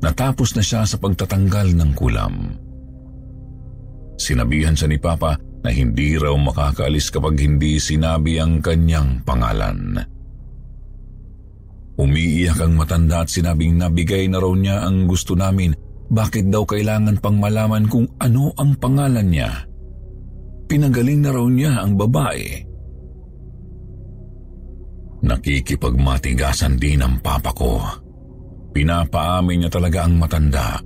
Natapos 0.02 0.59
na 0.59 0.62
siya 0.66 0.82
sa 0.82 0.99
pagtatanggal 0.99 1.78
ng 1.78 1.90
kulam. 1.94 2.35
Sinabihan 4.18 4.75
siya 4.75 4.90
ni 4.90 4.99
Papa 4.99 5.38
na 5.62 5.71
hindi 5.71 6.18
raw 6.18 6.35
makakaalis 6.35 7.14
kapag 7.14 7.38
hindi 7.38 7.78
sinabi 7.78 8.42
ang 8.42 8.59
kanyang 8.59 9.23
pangalan. 9.23 10.02
Umiiyak 12.02 12.59
ang 12.59 12.75
matanda 12.75 13.23
at 13.23 13.30
sinabing 13.30 13.78
nabigay 13.78 14.26
na 14.26 14.42
raw 14.42 14.50
niya 14.50 14.82
ang 14.82 15.06
gusto 15.06 15.38
namin. 15.38 15.71
Bakit 16.12 16.50
daw 16.50 16.66
kailangan 16.66 17.23
pang 17.23 17.38
malaman 17.38 17.87
kung 17.87 18.11
ano 18.18 18.50
ang 18.59 18.75
pangalan 18.76 19.28
niya? 19.30 19.50
Pinagaling 20.66 21.21
na 21.23 21.30
raw 21.30 21.47
niya 21.47 21.73
ang 21.78 21.94
babae. 21.94 22.42
Nakikipagmatigasan 25.23 26.75
din 26.75 27.06
ang 27.06 27.23
papa 27.23 27.54
ko. 27.54 28.01
Pinapaamin 28.73 29.64
niya 29.64 29.71
talaga 29.71 30.09
ang 30.09 30.17
matanda. 30.17 30.81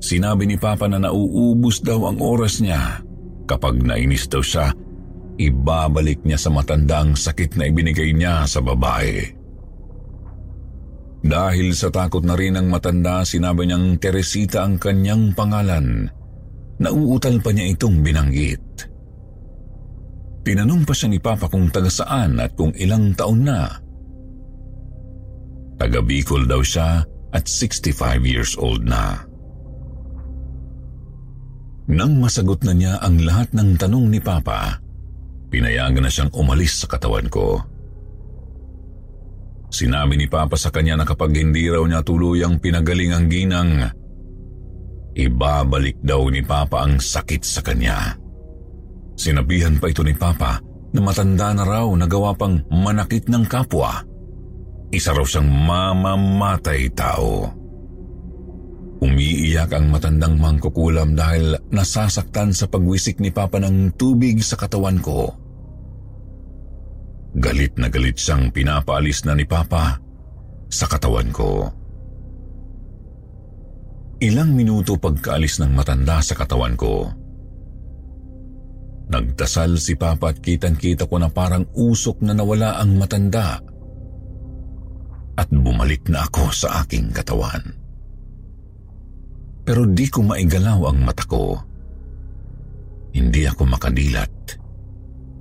Sinabi 0.00 0.48
ni 0.48 0.56
Papa 0.56 0.88
na 0.88 0.96
nauubos 0.96 1.84
daw 1.84 2.08
ang 2.08 2.18
oras 2.24 2.64
niya 2.64 3.04
Kapag 3.50 3.82
nainis 3.82 4.30
daw 4.30 4.38
siya, 4.38 4.70
ibabalik 5.34 6.22
niya 6.22 6.38
sa 6.38 6.54
matanda 6.54 7.02
ang 7.02 7.18
sakit 7.18 7.58
na 7.58 7.66
ibinigay 7.66 8.14
niya 8.14 8.46
sa 8.46 8.62
babae. 8.62 9.26
Dahil 11.26 11.74
sa 11.74 11.90
takot 11.90 12.22
na 12.22 12.38
rin 12.38 12.54
ng 12.54 12.70
matanda, 12.70 13.26
sinabi 13.26 13.66
niyang 13.66 13.98
Teresita 13.98 14.62
ang 14.62 14.78
kanyang 14.78 15.34
pangalan. 15.34 16.06
Nauutal 16.78 17.42
pa 17.42 17.50
niya 17.50 17.74
itong 17.74 18.06
binanggit. 18.06 18.62
Tinanong 20.46 20.86
pa 20.86 20.94
siya 20.94 21.10
ni 21.10 21.18
Papa 21.18 21.50
kung 21.50 21.74
taga 21.74 21.90
saan 21.90 22.38
at 22.38 22.54
kung 22.54 22.70
ilang 22.78 23.12
taon 23.18 23.50
na. 23.50 23.66
Taga 25.80 26.04
Bicol 26.04 26.44
daw 26.44 26.60
siya 26.60 27.00
at 27.32 27.44
65 27.48 28.20
years 28.28 28.52
old 28.60 28.84
na. 28.84 29.16
Nang 31.88 32.20
masagot 32.20 32.60
na 32.68 32.76
niya 32.76 33.00
ang 33.00 33.16
lahat 33.24 33.48
ng 33.56 33.80
tanong 33.80 34.12
ni 34.12 34.20
Papa, 34.20 34.76
pinayagan 35.48 36.04
na 36.04 36.12
siyang 36.12 36.30
umalis 36.36 36.84
sa 36.84 36.86
katawan 36.86 37.26
ko. 37.32 37.64
Sinabi 39.72 40.20
ni 40.20 40.28
Papa 40.28 40.60
sa 40.60 40.68
kanya 40.68 41.00
na 41.00 41.08
kapag 41.08 41.32
hindi 41.32 41.64
raw 41.72 41.82
niya 41.88 42.04
tuluyang 42.04 42.60
pinagaling 42.60 43.16
ang 43.16 43.26
ginang, 43.32 43.72
ibabalik 45.16 45.96
daw 46.04 46.28
ni 46.28 46.44
Papa 46.44 46.84
ang 46.84 47.00
sakit 47.00 47.42
sa 47.42 47.64
kanya. 47.64 48.20
Sinabihan 49.16 49.80
pa 49.80 49.88
ito 49.88 50.04
ni 50.04 50.12
Papa 50.12 50.60
na 50.92 51.00
matanda 51.00 51.56
na 51.56 51.64
raw 51.64 51.88
nagawa 51.88 52.36
pang 52.36 52.60
manakit 52.68 53.32
ng 53.32 53.48
kapwa. 53.48 54.09
Isa 54.90 55.14
raw 55.14 55.22
siyang 55.22 55.46
mamamatay 55.46 56.90
tao. 56.98 57.46
Umiiyak 59.00 59.70
ang 59.72 59.88
matandang 59.88 60.36
mangkukulam 60.36 61.14
dahil 61.16 61.56
nasasaktan 61.72 62.52
sa 62.52 62.68
pagwisik 62.68 63.22
ni 63.22 63.32
Papa 63.32 63.62
ng 63.62 63.94
tubig 63.96 64.42
sa 64.42 64.58
katawan 64.58 64.98
ko. 65.00 65.30
Galit 67.38 67.78
na 67.78 67.86
galit 67.86 68.18
siyang 68.18 68.50
pinapaalis 68.50 69.22
na 69.24 69.38
ni 69.38 69.46
Papa 69.46 70.02
sa 70.66 70.90
katawan 70.90 71.30
ko. 71.30 71.70
Ilang 74.20 74.52
minuto 74.52 75.00
pagkaalis 75.00 75.62
ng 75.64 75.72
matanda 75.72 76.20
sa 76.20 76.34
katawan 76.36 76.76
ko. 76.76 77.08
Nagdasal 79.10 79.80
si 79.80 79.96
Papa 79.96 80.34
at 80.34 80.42
kitang-kita 80.42 81.08
ko 81.08 81.16
na 81.16 81.32
parang 81.32 81.64
usok 81.72 82.20
na 82.26 82.36
nawala 82.36 82.76
ang 82.76 83.00
matanda 83.00 83.69
at 85.40 85.48
bumalik 85.48 86.04
na 86.12 86.28
ako 86.28 86.52
sa 86.52 86.84
aking 86.84 87.08
katawan 87.16 87.80
pero 89.70 89.86
di 89.86 90.10
ko 90.10 90.26
maigalaw 90.26 90.90
ang 90.90 90.98
mata 91.06 91.22
ko. 91.30 91.54
Hindi 93.14 93.46
ako 93.46 93.62
makadilat. 93.70 94.34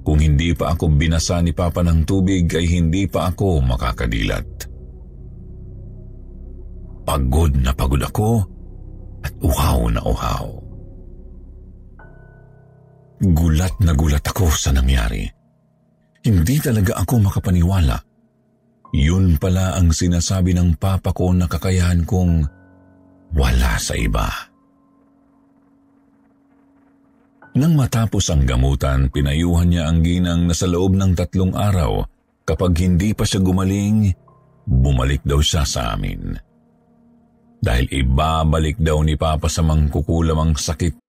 hindi 0.09 0.57
pa 0.57 0.73
ako 0.73 0.97
binasa 0.97 1.37
ni 1.41 1.53
Papa 1.53 1.85
ng 1.85 2.01
tubig 2.01 2.49
ay 2.53 2.65
hindi 2.65 3.05
pa 3.05 3.29
ako 3.29 3.61
makakadilat. 3.61 4.69
Pagod 7.05 7.53
na 7.57 7.73
pagod 7.73 8.01
ako 8.01 8.29
at 9.21 9.33
uhaw 9.37 9.89
na 9.93 10.01
uhaw. 10.01 10.45
Gulat 13.21 13.75
na 13.85 13.93
gulat 13.93 14.25
ako 14.25 14.49
sa 14.49 14.73
nangyari. 14.73 15.25
Hindi 16.25 16.57
talaga 16.57 17.01
ako 17.01 17.29
makapaniwala. 17.29 17.97
Yun 18.89 19.37
pala 19.37 19.77
ang 19.77 19.93
sinasabi 19.93 20.57
ng 20.57 20.77
papa 20.81 21.13
ko 21.13 21.29
na 21.29 21.45
kakayahan 21.45 22.01
kong 22.05 22.45
wala 23.37 23.77
sa 23.77 23.93
iba. 23.93 24.25
Nang 27.59 27.73
matapos 27.73 28.29
ang 28.29 28.45
gamutan, 28.45 29.09
pinayuhan 29.09 29.69
niya 29.69 29.89
ang 29.89 30.05
ginang 30.05 30.45
na 30.45 30.55
sa 30.55 30.69
loob 30.69 30.95
ng 30.95 31.11
tatlong 31.17 31.53
araw, 31.53 32.05
kapag 32.45 32.77
hindi 32.81 33.13
pa 33.13 33.25
siya 33.25 33.41
gumaling, 33.41 34.09
bumalik 34.69 35.25
daw 35.25 35.41
siya 35.41 35.65
sa 35.65 35.97
amin. 35.97 36.37
Dahil 37.59 37.91
ibabalik 37.91 38.79
daw 38.79 39.03
ni 39.03 39.19
Papa 39.19 39.51
sa 39.51 39.65
mangkukulamang 39.65 40.55
sakit 40.55 41.08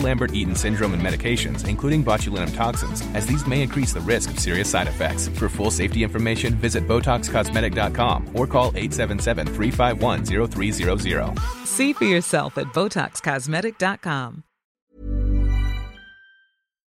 Lambert-Eaton 0.00 0.54
syndrome 0.54 0.94
and 0.94 1.02
medications, 1.02 1.68
including 1.68 2.02
botulinum 2.04 2.54
toxins, 2.54 3.02
as 3.14 3.26
these 3.26 3.46
may 3.46 3.62
increase 3.62 3.92
the 3.92 4.00
risk 4.00 4.30
of 4.30 4.38
serious 4.38 4.68
side 4.68 4.88
effects. 4.88 5.28
For 5.28 5.48
full 5.48 5.70
safety 5.70 6.02
information, 6.02 6.54
visit 6.54 6.86
BotoxCosmetic.com 6.88 8.30
or 8.34 8.46
call 8.46 8.72
877-351-0300. 8.72 11.38
See 11.64 11.92
for 11.92 12.04
yourself 12.04 12.58
at 12.58 12.66
BotoxCosmetic.com. 12.66 14.44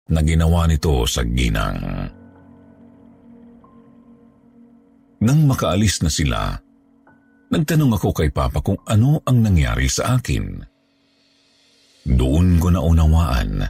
na 0.08 0.20
ginawa 0.20 0.68
nito 0.68 1.08
sa 1.08 1.24
ginang. 1.24 1.80
Nang 5.24 5.40
makaalis 5.48 6.04
na 6.04 6.10
sila, 6.12 6.40
nagtanong 7.48 7.96
ako 7.96 8.12
kay 8.12 8.28
Papa 8.28 8.60
kung 8.60 8.76
ano 8.84 9.24
ang 9.24 9.40
nangyari 9.40 9.88
sa 9.88 10.20
akin. 10.20 10.73
Doon 12.04 12.60
ko 12.60 12.68
naunawaan 12.68 13.64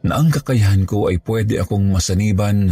na 0.00 0.12
ang 0.14 0.30
kakayahan 0.30 0.86
ko 0.86 1.10
ay 1.10 1.18
pwede 1.26 1.60
akong 1.60 1.90
masaniban 1.90 2.70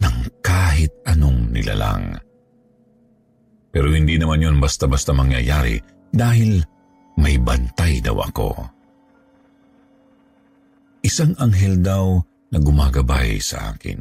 ng 0.00 0.16
kahit 0.40 0.90
anong 1.04 1.52
nilalang. 1.52 2.16
Pero 3.70 3.92
hindi 3.92 4.18
naman 4.18 4.42
yon 4.42 4.58
basta-basta 4.58 5.14
mangyayari 5.14 5.78
dahil 6.10 6.58
may 7.20 7.38
bantay 7.38 8.02
daw 8.02 8.18
ako. 8.18 8.50
Isang 11.04 11.36
anghel 11.38 11.78
daw 11.78 12.18
na 12.50 12.58
gumagabay 12.58 13.38
sa 13.38 13.76
akin. 13.76 14.00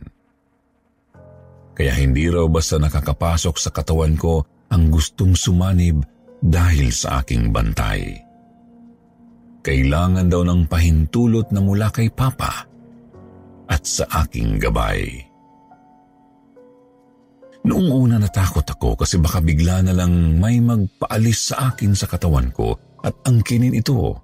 Kaya 1.78 1.96
hindi 1.96 2.28
raw 2.28 2.44
basta 2.50 2.76
nakakapasok 2.76 3.56
sa 3.56 3.70
katawan 3.72 4.18
ko 4.20 4.44
ang 4.74 4.92
gustong 4.92 5.32
sumanib 5.38 6.04
dahil 6.44 6.92
sa 6.92 7.24
aking 7.24 7.56
bantay. 7.56 8.29
Kailangan 9.70 10.26
daw 10.34 10.42
ng 10.42 10.66
pahintulot 10.66 11.54
na 11.54 11.62
mula 11.62 11.94
kay 11.94 12.10
Papa 12.10 12.66
at 13.70 13.86
sa 13.86 14.26
aking 14.26 14.58
gabay. 14.58 15.06
Noong 17.70 17.90
una 17.94 18.18
natakot 18.18 18.66
ako 18.66 19.06
kasi 19.06 19.22
baka 19.22 19.46
bigla 19.46 19.86
na 19.86 19.94
lang 19.94 20.42
may 20.42 20.58
magpaalis 20.58 21.54
sa 21.54 21.70
akin 21.70 21.94
sa 21.94 22.10
katawan 22.10 22.50
ko 22.50 22.74
at 23.06 23.14
angkinin 23.30 23.78
ito. 23.78 24.18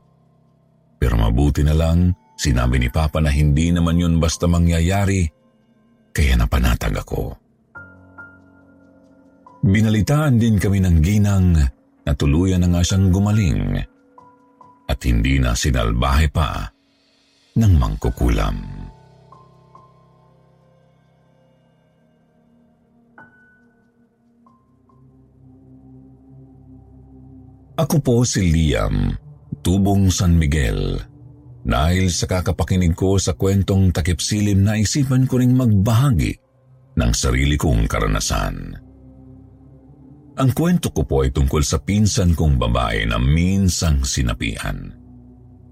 Pero 0.97 1.13
mabuti 1.13 1.61
na 1.61 1.77
lang 1.77 2.17
Sinabi 2.35 2.83
ni 2.83 2.91
Papa 2.91 3.23
na 3.23 3.31
hindi 3.31 3.71
naman 3.71 3.95
yun 3.95 4.19
basta 4.19 4.43
mangyayari, 4.43 5.23
kaya 6.11 6.35
napanatag 6.35 6.91
ako. 6.99 7.31
Binalitaan 9.65 10.37
din 10.37 10.59
kami 10.59 10.83
ng 10.83 10.97
ginang 10.99 11.55
na 12.05 12.11
tuluyan 12.13 12.61
na 12.61 12.69
nga 12.69 12.81
siyang 12.85 13.09
gumaling 13.09 13.81
at 14.85 14.99
hindi 15.05 15.41
na 15.41 15.57
sinalbahe 15.57 16.29
pa 16.29 16.69
ng 17.57 17.73
mangkukulam. 17.75 18.57
Ako 27.75 27.99
po 27.99 28.23
si 28.23 28.39
Liam, 28.55 29.11
tubong 29.59 30.07
San 30.07 30.39
Miguel. 30.39 30.95
Dahil 31.65 32.07
sa 32.07 32.29
kakapakinig 32.29 32.95
ko 32.95 33.19
sa 33.19 33.35
kwentong 33.35 33.91
takipsilim 33.91 34.63
na 34.63 34.79
isipan 34.79 35.27
ko 35.27 35.41
ring 35.41 35.57
magbahagi 35.57 36.31
ng 36.95 37.11
sarili 37.11 37.59
kong 37.59 37.89
karanasan. 37.89 38.84
Ang 40.35 40.51
kwento 40.51 40.91
ko 40.91 41.07
po 41.07 41.23
ay 41.23 41.31
tungkol 41.31 41.63
sa 41.63 41.79
pinsan 41.79 42.35
kong 42.35 42.59
babae 42.59 43.07
na 43.07 43.15
minsang 43.15 44.03
sinapian. 44.03 44.91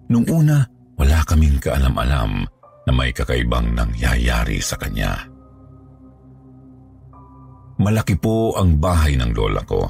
Nung 0.07 0.23
una, 0.31 0.63
wala 0.95 1.19
kaming 1.27 1.59
kaalam-alam 1.59 2.47
na 2.87 2.91
may 2.95 3.11
kakaibang 3.11 3.75
nangyayari 3.75 4.63
sa 4.63 4.79
kanya. 4.79 5.19
Malaki 7.75 8.15
po 8.15 8.55
ang 8.55 8.79
bahay 8.79 9.19
ng 9.19 9.35
lola 9.35 9.59
ko. 9.67 9.83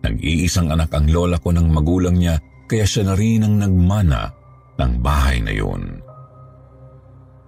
Nag-iisang 0.00 0.72
anak 0.72 0.88
ang 0.96 1.12
lola 1.12 1.36
ko 1.36 1.52
ng 1.52 1.68
magulang 1.68 2.16
niya 2.16 2.40
kaya 2.64 2.88
siya 2.88 3.12
na 3.12 3.14
rin 3.18 3.44
ang 3.44 3.60
nagmana 3.60 4.32
ng 4.80 4.92
bahay 5.04 5.44
na 5.44 5.52
yun. 5.52 6.00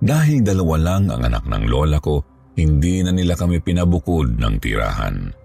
Dahil 0.00 0.44
dalawa 0.44 0.76
lang 0.76 1.08
ang 1.08 1.24
anak 1.24 1.48
ng 1.48 1.64
lola 1.72 1.96
ko, 2.04 2.20
hindi 2.52 3.00
na 3.00 3.16
nila 3.16 3.32
kami 3.32 3.64
pinabukod 3.64 4.36
ng 4.36 4.54
tirahan. 4.60 5.39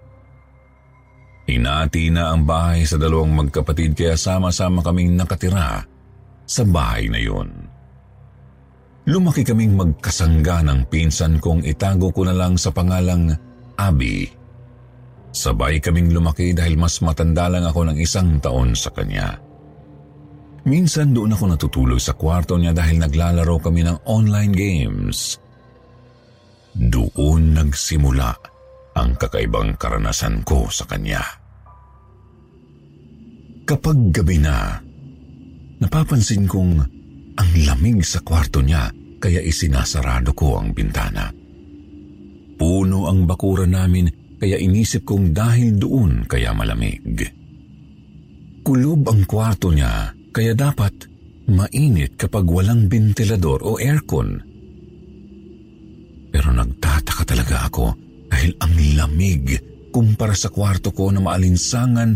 Hinati 1.46 2.10
na 2.10 2.34
ang 2.34 2.42
bahay 2.42 2.82
sa 2.82 2.98
dalawang 2.98 3.30
magkapatid 3.30 3.94
kaya 3.94 4.18
sama-sama 4.18 4.82
kaming 4.82 5.14
nakatira 5.14 5.86
sa 6.42 6.62
bahay 6.66 7.06
na 7.06 7.22
yun. 7.22 7.48
Lumaki 9.06 9.46
kaming 9.46 9.78
magkasangga 9.78 10.66
ng 10.66 10.90
pinsan 10.90 11.38
kong 11.38 11.62
itago 11.62 12.10
ko 12.10 12.26
na 12.26 12.34
lang 12.34 12.58
sa 12.58 12.74
pangalang 12.74 13.30
Abby. 13.78 14.26
Sabay 15.30 15.78
kaming 15.78 16.10
lumaki 16.10 16.50
dahil 16.50 16.74
mas 16.74 16.98
matanda 16.98 17.46
lang 17.46 17.62
ako 17.62 17.94
ng 17.94 17.98
isang 18.02 18.42
taon 18.42 18.74
sa 18.74 18.90
kanya. 18.90 19.38
Minsan 20.66 21.14
doon 21.14 21.30
ako 21.38 21.44
natutulog 21.54 22.02
sa 22.02 22.18
kwarto 22.18 22.58
niya 22.58 22.74
dahil 22.74 22.98
naglalaro 22.98 23.62
kami 23.62 23.86
ng 23.86 24.02
online 24.10 24.50
games. 24.50 25.38
Doon 26.74 27.54
nagsimula 27.54 28.55
ang 28.96 29.12
kakaibang 29.20 29.76
karanasan 29.76 30.40
ko 30.40 30.72
sa 30.72 30.88
kanya. 30.88 31.20
Kapag 33.68 34.14
gabi 34.14 34.40
na, 34.40 34.80
napapansin 35.84 36.48
kong 36.48 36.74
ang 37.36 37.50
lamig 37.68 38.00
sa 38.00 38.24
kwarto 38.24 38.64
niya 38.64 38.88
kaya 39.20 39.44
isinasarado 39.44 40.32
ko 40.32 40.56
ang 40.56 40.72
bintana. 40.72 41.28
Puno 42.56 43.04
ang 43.04 43.28
bakura 43.28 43.68
namin 43.68 44.08
kaya 44.40 44.56
inisip 44.56 45.04
kong 45.04 45.36
dahil 45.36 45.76
doon 45.76 46.24
kaya 46.24 46.56
malamig. 46.56 47.20
Kulob 48.64 49.04
ang 49.12 49.28
kwarto 49.28 49.76
niya 49.76 50.16
kaya 50.32 50.56
dapat 50.56 51.10
mainit 51.52 52.16
kapag 52.16 52.48
walang 52.48 52.88
bentilador 52.88 53.60
o 53.60 53.76
aircon. 53.76 54.40
Pero 56.32 56.48
nagtataka 56.54 57.22
talaga 57.28 57.68
ako 57.68 58.05
dahil 58.30 58.52
ang 58.58 58.74
lamig 58.96 59.56
kumpara 59.90 60.36
sa 60.36 60.52
kwarto 60.52 60.92
ko 60.92 61.08
na 61.08 61.24
maalinsangan 61.24 62.10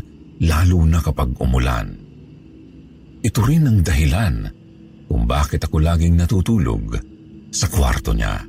lalo 0.45 0.81
na 0.85 1.01
kapag 1.01 1.33
umulan. 1.41 1.89
Ito 3.21 3.41
rin 3.45 3.69
ang 3.69 3.85
dahilan 3.85 4.49
kung 5.09 5.25
bakit 5.29 5.65
ako 5.69 5.83
laging 5.83 6.17
natutulog 6.17 6.97
sa 7.53 7.67
kwarto 7.69 8.17
niya. 8.17 8.41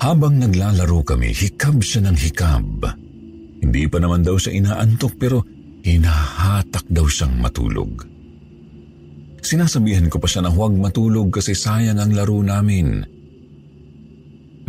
Habang 0.00 0.40
naglalaro 0.40 1.04
kami, 1.04 1.28
hikab 1.36 1.84
siya 1.84 2.08
ng 2.08 2.16
hikab. 2.16 2.88
Hindi 3.60 3.84
pa 3.84 4.00
naman 4.00 4.24
daw 4.24 4.40
siya 4.40 4.56
inaantok 4.56 5.12
pero 5.20 5.44
hinahatak 5.84 6.88
daw 6.88 7.04
siyang 7.04 7.36
matulog. 7.36 8.08
Sinasabihan 9.40 10.08
ko 10.08 10.20
pa 10.20 10.28
siya 10.28 10.44
na 10.44 10.52
huwag 10.52 10.72
matulog 10.76 11.32
kasi 11.32 11.52
sayang 11.52 12.00
ang 12.00 12.12
laro 12.12 12.40
namin. 12.40 13.04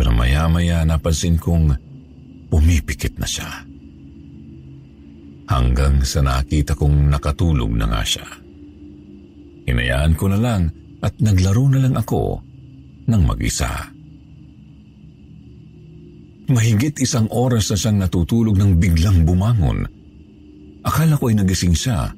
Pero 0.02 0.18
maya-maya 0.18 0.82
napansin 0.82 1.38
kong 1.38 1.78
pumipikit 2.50 3.22
na 3.22 3.30
siya. 3.30 3.46
Hanggang 5.46 6.02
sa 6.02 6.26
nakita 6.26 6.74
kong 6.74 7.14
nakatulog 7.14 7.70
na 7.78 7.86
nga 7.86 8.02
siya. 8.02 8.26
Hinayaan 9.70 10.18
ko 10.18 10.26
na 10.26 10.42
lang 10.42 10.74
at 11.06 11.14
naglaro 11.22 11.70
na 11.70 11.86
lang 11.86 11.94
ako 11.94 12.42
ng 13.14 13.22
mag-isa. 13.22 13.70
Mahigit 16.50 16.98
isang 16.98 17.30
oras 17.30 17.70
na 17.70 17.78
siyang 17.78 18.02
natutulog 18.02 18.58
nang 18.58 18.82
biglang 18.82 19.22
bumangon. 19.22 19.86
Akala 20.82 21.14
ko 21.14 21.30
ay 21.30 21.38
nagising 21.38 21.78
siya. 21.78 22.10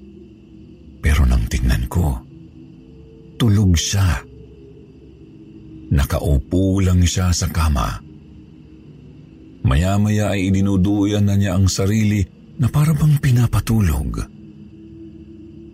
Pero 1.03 1.27
nang 1.27 1.51
tingnan 1.51 1.91
ko, 1.91 2.15
tulog 3.35 3.75
siya. 3.75 4.23
Nakaupo 5.93 6.81
lang 6.81 7.05
siya 7.05 7.29
sa 7.29 7.45
kama. 7.53 8.01
Maya-maya 9.63 10.33
ay 10.33 10.49
ininuduyan 10.49 11.29
na 11.29 11.37
niya 11.37 11.55
ang 11.55 11.69
sarili 11.69 12.25
na 12.57 12.67
parabang 12.67 13.21
pinapatulog. 13.21 14.25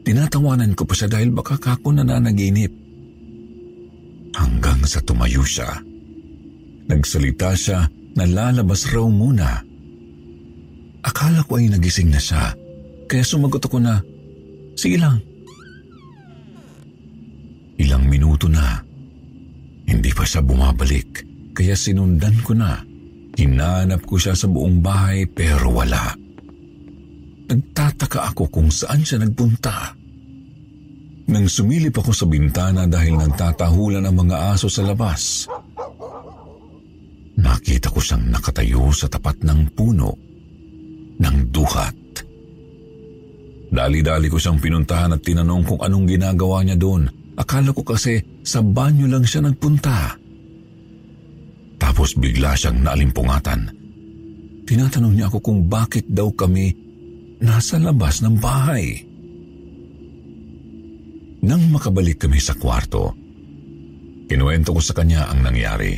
Tinatawanan 0.03 0.75
ko 0.75 0.83
pa 0.83 0.93
siya 0.93 1.09
dahil 1.09 1.31
baka 1.31 1.55
kako 1.55 1.95
nananaginip. 1.95 2.71
Hanggang 4.35 4.83
sa 4.83 4.99
tumayo 5.01 5.41
siya. 5.41 5.81
Nagsalita 6.91 7.55
siya 7.55 7.87
na 8.19 8.23
lalabas 8.27 8.91
raw 8.91 9.07
muna. 9.07 9.63
Akala 10.99 11.47
ko 11.47 11.55
ay 11.57 11.71
nagising 11.71 12.11
na 12.11 12.19
siya, 12.19 12.51
kaya 13.07 13.23
sumagot 13.23 13.63
ako 13.63 13.79
na, 13.79 14.03
sige 14.75 14.99
lang. 14.99 15.23
Ilang 17.79 18.11
minuto 18.11 18.51
na, 18.51 18.83
hindi 19.89 20.13
pa 20.13 20.23
siya 20.23 20.45
bumabalik, 20.45 21.25
kaya 21.57 21.73
sinundan 21.73 22.37
ko 22.45 22.53
na. 22.53 22.77
Hinanap 23.33 24.05
ko 24.05 24.21
siya 24.21 24.37
sa 24.37 24.45
buong 24.45 24.83
bahay 24.83 25.25
pero 25.25 25.73
wala. 25.73 26.13
Nagtataka 27.49 28.29
ako 28.35 28.53
kung 28.53 28.69
saan 28.69 29.01
siya 29.01 29.25
nagpunta. 29.25 29.97
Nang 31.29 31.45
sumilip 31.49 31.97
ako 31.97 32.11
sa 32.13 32.25
bintana 32.29 32.85
dahil 32.85 33.17
nagtatahulan 33.17 34.05
ang 34.05 34.17
mga 34.17 34.53
aso 34.53 34.69
sa 34.69 34.85
labas, 34.85 35.49
Nakita 37.39 37.87
ko 37.87 38.03
siyang 38.03 38.27
nakatayo 38.27 38.91
sa 38.91 39.07
tapat 39.07 39.39
ng 39.47 39.71
puno 39.71 40.11
ng 41.19 41.37
duhat. 41.47 41.95
Dali-dali 43.71 44.27
ko 44.27 44.35
siyang 44.35 44.59
pinuntahan 44.59 45.15
at 45.15 45.23
tinanong 45.23 45.63
kung 45.63 45.79
anong 45.79 46.03
ginagawa 46.03 46.67
niya 46.67 46.75
doon. 46.75 47.07
Akala 47.39 47.71
ko 47.71 47.87
kasi 47.87 48.19
sa 48.49 48.65
banyo 48.65 49.05
lang 49.05 49.21
siya 49.21 49.45
nagpunta. 49.45 50.17
Tapos 51.77 52.17
bigla 52.17 52.57
siyang 52.57 52.81
naalimpungatan. 52.81 53.69
Tinatanong 54.65 55.13
niya 55.13 55.29
ako 55.29 55.37
kung 55.45 55.69
bakit 55.69 56.09
daw 56.09 56.33
kami 56.33 56.73
nasa 57.45 57.77
labas 57.77 58.25
ng 58.25 58.35
bahay. 58.41 59.05
Nang 61.45 61.69
makabalik 61.69 62.25
kami 62.25 62.41
sa 62.41 62.57
kwarto, 62.57 63.13
kinuwento 64.25 64.73
ko 64.73 64.81
sa 64.81 64.97
kanya 64.97 65.29
ang 65.29 65.45
nangyari. 65.45 65.93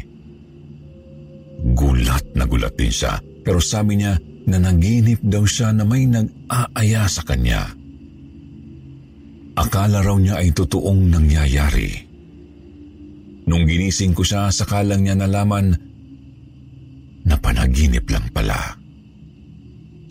Gulat 1.71 2.35
na 2.35 2.43
gulat 2.43 2.75
din 2.75 2.91
siya 2.91 3.17
pero 3.41 3.57
sabi 3.57 4.01
niya 4.01 4.19
na 4.45 4.57
naginip 4.61 5.21
daw 5.21 5.45
siya 5.45 5.73
na 5.73 5.85
may 5.85 6.05
nag-aaya 6.05 7.09
sa 7.09 7.25
kanya. 7.25 7.73
Akala 9.57 10.01
raw 10.01 10.17
niya 10.17 10.41
ay 10.41 10.53
totoong 10.53 11.09
nangyayari. 11.09 12.11
Nung 13.49 13.65
ginising 13.65 14.13
ko 14.13 14.21
siya, 14.21 14.54
sakalang 14.54 15.06
niya 15.06 15.17
nalaman 15.17 15.73
na 17.25 17.36
panaginip 17.38 18.06
lang 18.10 18.30
pala. 18.34 18.77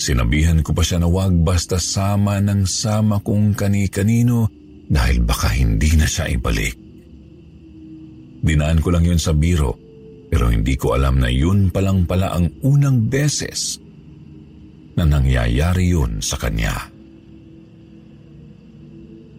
Sinabihan 0.00 0.64
ko 0.64 0.72
pa 0.72 0.80
siya 0.80 1.04
na 1.04 1.08
wag 1.12 1.34
basta 1.44 1.76
sama 1.76 2.40
ng 2.40 2.64
sama 2.64 3.20
kung 3.20 3.52
kani-kanino 3.52 4.48
dahil 4.88 5.20
baka 5.20 5.52
hindi 5.52 5.92
na 5.94 6.08
siya 6.08 6.32
ibalik. 6.32 6.72
Dinaan 8.40 8.80
ko 8.80 8.88
lang 8.88 9.04
yun 9.04 9.20
sa 9.20 9.36
biro 9.36 9.76
pero 10.32 10.48
hindi 10.48 10.78
ko 10.78 10.96
alam 10.96 11.20
na 11.20 11.28
yun 11.28 11.68
palang 11.68 12.08
pala 12.08 12.32
ang 12.32 12.48
unang 12.64 13.12
beses 13.12 13.76
na 14.96 15.04
nangyayari 15.04 15.92
yun 15.92 16.24
sa 16.24 16.40
kanya. 16.40 16.72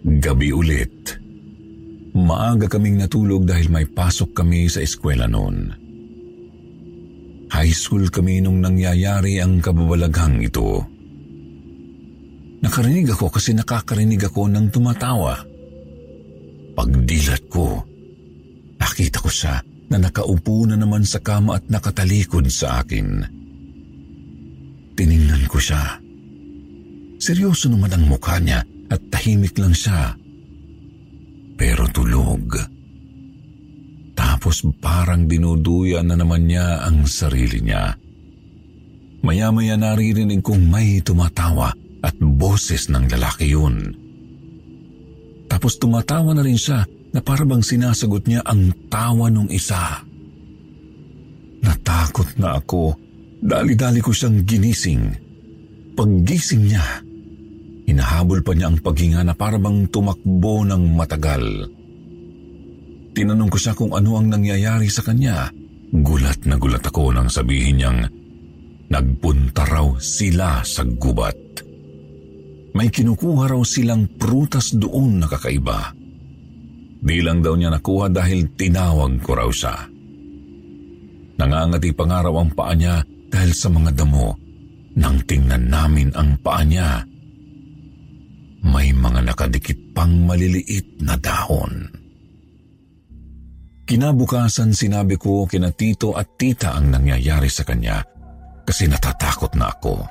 Gabi 0.05 0.49
ulit. 0.53 1.20
Maaga 2.11 2.67
kaming 2.67 2.99
natulog 2.99 3.47
dahil 3.47 3.71
may 3.71 3.87
pasok 3.87 4.35
kami 4.35 4.67
sa 4.67 4.83
eskwela 4.83 5.31
noon. 5.31 5.71
High 7.51 7.75
school 7.75 8.07
kami 8.11 8.43
nung 8.43 8.59
nangyayari 8.59 9.39
ang 9.39 9.63
kababalaghang 9.63 10.43
ito. 10.43 10.83
Nakarinig 12.61 13.11
ako 13.11 13.27
kasi 13.31 13.55
nakakarinig 13.55 14.21
ako 14.27 14.47
ng 14.47 14.71
tumatawa. 14.71 15.39
Pagdilat 16.75 17.43
ko, 17.51 17.83
nakita 18.79 19.19
ko 19.19 19.27
siya 19.27 19.59
na 19.91 19.97
nakaupo 19.99 20.63
na 20.67 20.79
naman 20.79 21.03
sa 21.03 21.19
kama 21.19 21.59
at 21.59 21.67
nakatalikod 21.67 22.47
sa 22.47 22.83
akin. 22.83 23.23
Tiningnan 24.95 25.43
ko 25.51 25.59
siya. 25.59 25.99
Seryoso 27.19 27.67
naman 27.67 27.91
ang 27.91 28.07
mukha 28.07 28.39
niya 28.39 28.63
at 28.87 29.01
tahimik 29.11 29.55
lang 29.59 29.75
siya. 29.75 30.15
Pero 31.61 31.85
tulog. 31.93 32.57
Tapos 34.17 34.65
parang 34.81 35.29
dinuduya 35.29 36.01
na 36.01 36.17
naman 36.17 36.49
niya 36.49 36.81
ang 36.81 37.05
sarili 37.05 37.61
niya. 37.61 37.93
Maya-maya 39.21 39.77
naririnig 39.77 40.41
kong 40.41 40.57
may 40.57 41.05
tumatawa 41.05 41.69
at 42.01 42.17
boses 42.17 42.89
ng 42.89 43.05
lalaki 43.13 43.53
yun. 43.53 43.93
Tapos 45.45 45.77
tumatawa 45.77 46.33
na 46.33 46.41
rin 46.41 46.57
siya 46.57 46.81
na 47.13 47.21
parabang 47.21 47.61
sinasagot 47.61 48.25
niya 48.25 48.41
ang 48.41 48.73
tawa 48.89 49.29
ng 49.29 49.53
isa. 49.53 50.01
Natakot 51.61 52.41
na 52.41 52.57
ako. 52.57 52.97
Dali-dali 53.37 54.01
ko 54.01 54.09
siyang 54.09 54.41
ginising. 54.49 55.13
Paggising 55.93 56.73
niya, 56.73 57.05
hinahabol 57.91 58.39
pa 58.41 58.55
niya 58.55 58.71
ang 58.71 58.79
paghinga 58.79 59.21
na 59.27 59.35
parabang 59.35 59.85
tumakbo 59.91 60.63
ng 60.63 60.95
matagal. 60.95 61.43
Tinanong 63.11 63.51
ko 63.51 63.57
siya 63.59 63.75
kung 63.75 63.91
ano 63.91 64.15
ang 64.15 64.31
nangyayari 64.31 64.87
sa 64.87 65.03
kanya. 65.03 65.51
Gulat 65.91 66.47
na 66.47 66.55
gulat 66.55 66.87
ako 66.87 67.11
nang 67.11 67.27
sabihin 67.27 67.83
niyang 67.83 67.99
nagpunta 68.87 69.67
raw 69.67 69.99
sila 69.99 70.63
sa 70.63 70.87
gubat. 70.87 71.35
May 72.71 72.87
kinukuha 72.87 73.51
raw 73.51 73.61
silang 73.67 74.07
prutas 74.15 74.71
doon 74.71 75.19
na 75.19 75.27
kakaiba. 75.27 75.91
Di 77.01 77.19
lang 77.19 77.43
daw 77.43 77.59
niya 77.59 77.75
nakuha 77.75 78.07
dahil 78.07 78.55
tinawag 78.55 79.19
ko 79.19 79.31
raw 79.35 79.49
siya. 79.51 79.75
Nangangati 81.35 81.91
pa 81.91 82.07
nga 82.07 82.23
raw 82.23 82.35
ang 82.39 82.55
paa 82.55 82.71
niya 82.71 83.03
dahil 83.27 83.51
sa 83.51 83.67
mga 83.67 83.91
damo. 83.91 84.37
Nang 84.95 85.19
tingnan 85.27 85.67
namin 85.67 86.15
ang 86.15 86.39
paa 86.39 86.63
niya, 86.63 87.03
may 88.61 88.93
mga 88.93 89.25
nakadikit 89.25 89.79
pang 89.97 90.13
maliliit 90.25 91.01
na 91.01 91.17
dahon. 91.17 91.89
Kinabukasan 93.91 94.71
sinabi 94.71 95.19
ko 95.19 95.43
kina 95.49 95.73
tito 95.73 96.15
at 96.15 96.39
tita 96.39 96.77
ang 96.77 96.93
nangyayari 96.93 97.49
sa 97.51 97.65
kanya 97.67 97.99
kasi 98.63 98.87
natatakot 98.87 99.51
na 99.57 99.67
ako. 99.67 100.05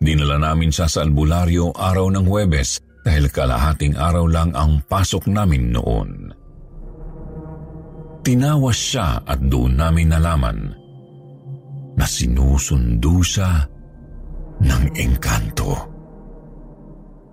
Dinala 0.00 0.40
namin 0.40 0.72
siya 0.72 0.86
sa 0.88 1.04
albularyo 1.04 1.74
araw 1.76 2.08
ng 2.14 2.24
Huwebes 2.24 2.80
dahil 3.04 3.28
kalahating 3.28 3.98
araw 3.98 4.24
lang 4.28 4.50
ang 4.56 4.80
pasok 4.86 5.28
namin 5.28 5.76
noon. 5.76 6.32
Tinawas 8.24 8.78
siya 8.78 9.22
at 9.22 9.38
doon 9.38 9.78
namin 9.78 10.10
nalaman 10.10 10.58
na 11.96 12.06
sinusundo 12.08 13.22
siya 13.22 13.62
ng 14.60 14.84
engkanto. 14.98 15.95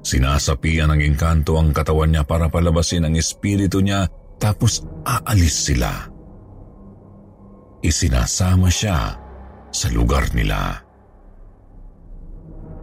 Sinasapian 0.04 0.92
ng 0.92 1.02
engkanto 1.02 1.56
ang 1.56 1.72
katawan 1.72 2.12
niya 2.12 2.28
para 2.28 2.52
palabasin 2.52 3.08
ang 3.08 3.16
espiritu 3.16 3.80
niya 3.80 4.04
tapos 4.36 4.84
aalis 5.08 5.72
sila. 5.72 6.12
Isinasama 7.80 8.68
siya 8.68 9.16
sa 9.72 9.88
lugar 9.96 10.28
nila. 10.36 10.84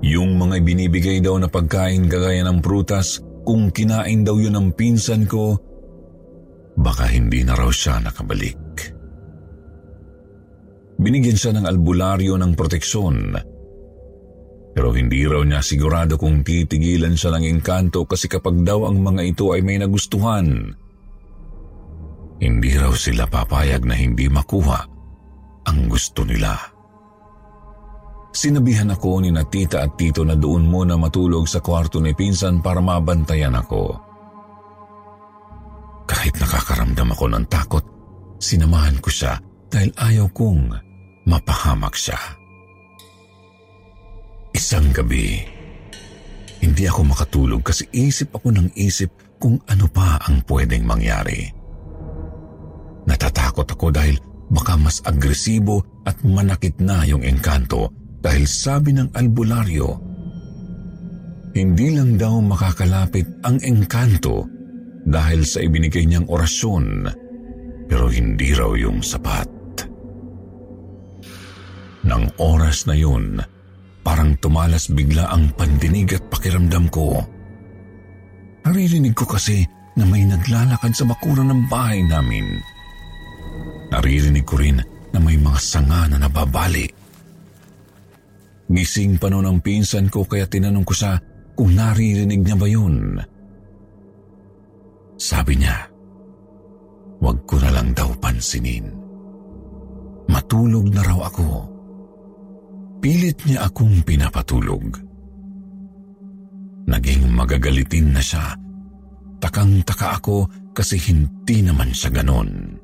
Yung 0.00 0.40
mga 0.40 0.64
binibigay 0.64 1.20
daw 1.20 1.36
na 1.36 1.52
pagkain 1.52 2.08
gagaya 2.08 2.40
ng 2.48 2.64
prutas, 2.64 3.20
kung 3.44 3.68
kinain 3.68 4.24
daw 4.24 4.40
yun 4.40 4.56
ng 4.56 4.68
pinsan 4.72 5.28
ko, 5.28 5.60
baka 6.80 7.04
hindi 7.12 7.44
na 7.44 7.52
raw 7.52 7.68
siya 7.68 8.00
nakabalik. 8.00 8.56
Binigyan 11.00 11.36
siya 11.36 11.52
ng 11.56 11.68
albularyo 11.68 12.36
ng 12.36 12.52
proteksyon. 12.56 13.36
Pero 14.70 14.94
hindi 14.94 15.26
raw 15.26 15.42
niya 15.42 15.60
sigurado 15.66 16.14
kung 16.14 16.46
titigilan 16.46 17.18
siya 17.18 17.34
ng 17.34 17.44
engkanto 17.46 18.06
kasi 18.06 18.30
kapag 18.30 18.62
daw 18.62 18.86
ang 18.86 19.02
mga 19.02 19.22
ito 19.26 19.50
ay 19.50 19.66
may 19.66 19.82
nagustuhan, 19.82 20.74
hindi 22.40 22.70
raw 22.78 22.94
sila 22.94 23.26
papayag 23.26 23.84
na 23.84 23.98
hindi 23.98 24.30
makuha 24.30 24.80
ang 25.66 25.78
gusto 25.90 26.24
nila. 26.24 26.56
Sinabihan 28.30 28.94
ako 28.94 29.26
ni 29.26 29.34
na 29.34 29.42
tita 29.42 29.82
at 29.82 29.98
tito 29.98 30.22
na 30.22 30.38
doon 30.38 30.62
muna 30.70 30.94
matulog 30.94 31.50
sa 31.50 31.58
kwarto 31.58 31.98
ni 31.98 32.14
pinsan 32.14 32.62
para 32.62 32.78
mabantayan 32.78 33.58
ako. 33.58 33.98
Kahit 36.06 36.38
nakakaramdam 36.38 37.10
ako 37.10 37.24
ng 37.26 37.44
takot, 37.50 37.84
sinamahan 38.38 39.02
ko 39.02 39.10
siya 39.10 39.34
dahil 39.66 39.90
ayaw 39.98 40.26
kong 40.30 40.62
mapahamak 41.26 41.94
siya. 41.98 42.39
Isang 44.60 44.92
gabi, 44.92 45.40
hindi 46.60 46.84
ako 46.84 47.08
makatulog 47.08 47.64
kasi 47.64 47.88
isip 47.96 48.36
ako 48.36 48.52
ng 48.52 48.68
isip 48.76 49.08
kung 49.40 49.56
ano 49.64 49.88
pa 49.88 50.20
ang 50.20 50.44
pwedeng 50.44 50.84
mangyari. 50.84 51.48
Natatakot 53.08 53.64
ako 53.64 53.88
dahil 53.88 54.20
baka 54.52 54.76
mas 54.76 55.00
agresibo 55.08 56.04
at 56.04 56.20
manakit 56.28 56.76
na 56.76 57.08
yung 57.08 57.24
engkanto 57.24 57.88
dahil 58.20 58.44
sabi 58.44 58.92
ng 59.00 59.16
albularyo, 59.16 59.88
hindi 61.56 61.96
lang 61.96 62.20
daw 62.20 62.44
makakalapit 62.44 63.40
ang 63.40 63.56
engkanto 63.64 64.44
dahil 65.08 65.40
sa 65.48 65.64
ibinigay 65.64 66.04
niyang 66.04 66.28
orasyon 66.28 67.08
pero 67.88 68.12
hindi 68.12 68.52
raw 68.52 68.76
yung 68.76 69.00
sapat. 69.00 69.48
Nang 72.04 72.28
oras 72.36 72.84
na 72.84 72.92
yun, 72.92 73.40
parang 74.00 74.36
tumalas 74.40 74.88
bigla 74.90 75.28
ang 75.28 75.52
pandinig 75.56 76.16
at 76.16 76.24
pakiramdam 76.32 76.88
ko. 76.88 77.20
Naririnig 78.64 79.16
ko 79.16 79.24
kasi 79.24 79.64
na 79.96 80.04
may 80.06 80.24
naglalakad 80.24 80.92
sa 80.92 81.04
bakuran 81.08 81.48
ng 81.52 81.62
bahay 81.68 82.00
namin. 82.04 82.60
Naririnig 83.90 84.46
ko 84.46 84.60
rin 84.60 84.78
na 85.10 85.18
may 85.18 85.36
mga 85.36 85.58
sanga 85.58 86.06
na 86.06 86.16
nababali. 86.20 86.86
Gising 88.70 89.18
pa 89.18 89.26
noon 89.26 89.50
ang 89.50 89.58
pinsan 89.58 90.06
ko 90.06 90.22
kaya 90.22 90.46
tinanong 90.46 90.86
ko 90.86 90.94
siya 90.94 91.18
kung 91.58 91.74
naririnig 91.74 92.46
niya 92.46 92.56
ba 92.56 92.68
yun. 92.70 93.18
Sabi 95.18 95.58
niya, 95.58 95.90
wag 97.18 97.44
ko 97.44 97.58
na 97.58 97.74
lang 97.74 97.90
daw 97.92 98.08
pansinin. 98.22 98.88
Matulog 100.30 100.86
na 100.94 101.02
raw 101.02 101.26
ako. 101.26 101.66
Pilit 103.00 103.48
niya 103.48 103.64
akong 103.64 104.04
pinapatulog. 104.04 104.92
Naging 106.84 107.32
magagalitin 107.32 108.12
na 108.12 108.20
siya. 108.20 108.52
Takang-taka 109.40 110.20
ako 110.20 110.44
kasi 110.76 111.00
hindi 111.00 111.64
naman 111.64 111.96
siya 111.96 112.12
ganon. 112.12 112.76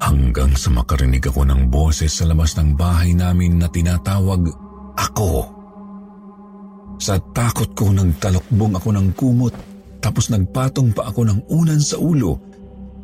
Hanggang 0.00 0.56
sa 0.56 0.72
makarinig 0.72 1.22
ako 1.28 1.44
ng 1.44 1.68
boses 1.68 2.10
sa 2.16 2.24
labas 2.24 2.56
ng 2.56 2.72
bahay 2.72 3.12
namin 3.12 3.60
na 3.60 3.68
tinatawag 3.68 4.48
ako. 4.96 5.32
Sa 6.96 7.20
takot 7.36 7.70
ko 7.76 7.92
nagtalokbong 7.92 8.80
ako 8.80 8.88
ng 8.96 9.08
kumot 9.12 9.54
tapos 10.00 10.32
nagpatong 10.32 10.96
pa 10.96 11.12
ako 11.12 11.28
ng 11.28 11.38
unan 11.52 11.78
sa 11.78 12.00
ulo 12.00 12.34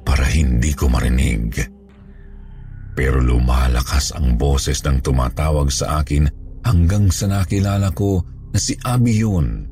para 0.08 0.24
hindi 0.24 0.72
ko 0.72 0.88
marinig. 0.88 1.77
Pero 2.98 3.22
lumalakas 3.22 4.10
ang 4.10 4.34
boses 4.34 4.82
ng 4.82 4.98
tumatawag 4.98 5.70
sa 5.70 6.02
akin 6.02 6.26
hanggang 6.66 7.14
sa 7.14 7.30
nakilala 7.30 7.94
ko 7.94 8.26
na 8.50 8.58
si 8.58 8.74
Abby 8.82 9.22
yun. 9.22 9.70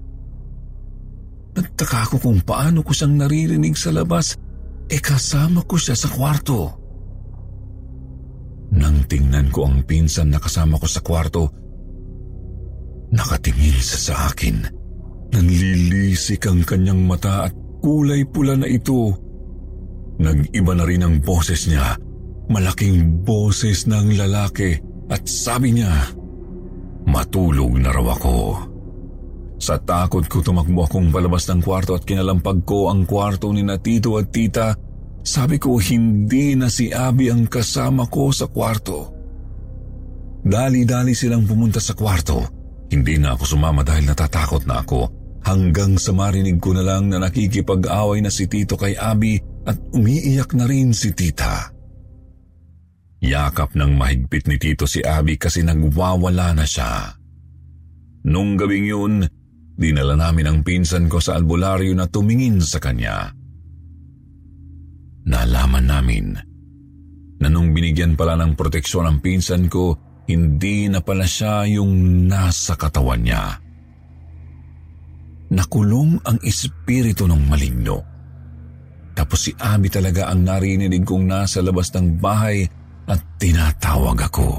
Nagtaka 1.59 2.15
ko 2.15 2.17
kung 2.23 2.39
paano 2.47 2.87
ko 2.87 2.95
siyang 2.95 3.19
naririnig 3.19 3.75
sa 3.75 3.91
labas, 3.91 4.39
e 4.87 5.03
kasama 5.03 5.67
ko 5.67 5.75
siya 5.75 5.99
sa 5.99 6.07
kwarto. 6.07 6.71
Nang 8.79 9.03
tingnan 9.11 9.51
ko 9.51 9.67
ang 9.67 9.83
pinsan 9.83 10.31
na 10.31 10.39
kasama 10.39 10.79
ko 10.79 10.87
sa 10.87 11.03
kwarto, 11.03 11.51
nakatingin 13.11 13.83
sa 13.83 13.99
sa 13.99 14.15
akin. 14.31 14.63
Nanlilisik 15.35 16.47
ang 16.47 16.63
kanyang 16.63 17.03
mata 17.03 17.51
at 17.51 17.55
kulay 17.83 18.23
pula 18.23 18.55
na 18.55 18.71
ito. 18.71 19.11
Nag-iba 20.23 20.73
na 20.79 20.85
rin 20.87 21.03
ang 21.03 21.19
boses 21.19 21.67
niya. 21.67 22.06
Malaking 22.47 23.27
boses 23.27 23.91
ng 23.91 24.15
lalaki 24.15 24.79
at 25.11 25.27
sabi 25.27 25.75
niya, 25.75 26.15
matulog 27.07 27.79
na 27.79 27.91
raw 27.91 28.15
ako. 28.15 28.39
Sa 29.57 29.81
takot 29.81 30.23
ko 30.29 30.45
tumakbo 30.45 30.85
akong 30.85 31.09
palabas 31.09 31.49
ng 31.49 31.65
kwarto 31.65 31.97
at 31.97 32.05
kinalampag 32.05 32.63
ko 32.69 32.93
ang 32.93 33.09
kwarto 33.09 33.51
ni 33.51 33.65
na 33.65 33.81
tito 33.81 34.15
at 34.21 34.29
tita 34.29 34.77
sabi 35.27 35.59
ko 35.59 35.81
hindi 35.81 36.55
na 36.55 36.71
si 36.71 36.93
Abby 36.93 37.33
ang 37.33 37.51
kasama 37.51 38.07
ko 38.07 38.31
sa 38.31 38.47
kwarto. 38.47 39.11
Dali-dali 40.47 41.17
silang 41.19 41.43
pumunta 41.43 41.83
sa 41.83 41.99
kwarto. 41.99 42.47
Hindi 42.87 43.19
na 43.19 43.35
ako 43.35 43.59
sumama 43.59 43.83
dahil 43.83 44.07
natatakot 44.07 44.63
na 44.63 44.87
ako 44.87 45.11
hanggang 45.43 45.99
sa 45.99 46.15
marinig 46.15 46.63
ko 46.63 46.71
na 46.75 46.87
lang 46.87 47.11
na 47.11 47.19
nakikipag-away 47.19 48.23
na 48.23 48.31
si 48.31 48.47
Tito 48.47 48.79
kay 48.79 48.95
Abby 48.95 49.39
at 49.67 49.79
umiiyak 49.95 50.55
na 50.55 50.67
rin 50.71 50.95
si 50.95 51.11
Tita. 51.11 51.76
Yakap 53.23 53.73
ng 53.73 53.97
mahigpit 53.97 54.45
ni 54.47 54.57
Tito 54.61 54.85
si 54.85 55.01
Abby 55.01 55.41
kasi 55.41 55.65
nagwawala 55.65 56.53
na 56.53 56.67
siya. 56.69 57.17
Nung 58.27 58.59
gabing 58.61 58.87
yun, 58.87 59.15
dinala 59.79 60.19
namin 60.19 60.47
ang 60.51 60.59
pinsan 60.61 61.09
ko 61.09 61.23
sa 61.23 61.39
albularyo 61.39 61.95
na 61.97 62.11
tumingin 62.11 62.61
sa 62.61 62.77
kanya. 62.83 63.33
Nalaman 65.27 65.87
namin 65.87 66.27
na 67.41 67.49
nung 67.53 67.73
binigyan 67.73 68.17
pala 68.17 68.37
ng 68.41 68.57
proteksyon 68.57 69.09
ang 69.09 69.19
pinsan 69.21 69.69
ko, 69.69 69.97
hindi 70.27 70.89
na 70.89 71.05
pala 71.05 71.29
siya 71.29 71.69
yung 71.69 72.25
nasa 72.27 72.75
katawan 72.75 73.23
niya. 73.23 73.45
Nakulong 75.47 76.19
ang 76.27 76.39
espiritu 76.43 77.31
ng 77.31 77.43
maligno. 77.47 78.03
Tapos 79.15 79.47
si 79.47 79.53
Abby 79.55 79.89
talaga 79.89 80.29
ang 80.29 80.43
narinig 80.45 81.07
kong 81.07 81.25
nasa 81.25 81.63
labas 81.63 81.95
ng 81.95 82.19
bahay 82.19 82.67
at 83.07 83.21
tinatawag 83.39 84.19
ako. 84.27 84.51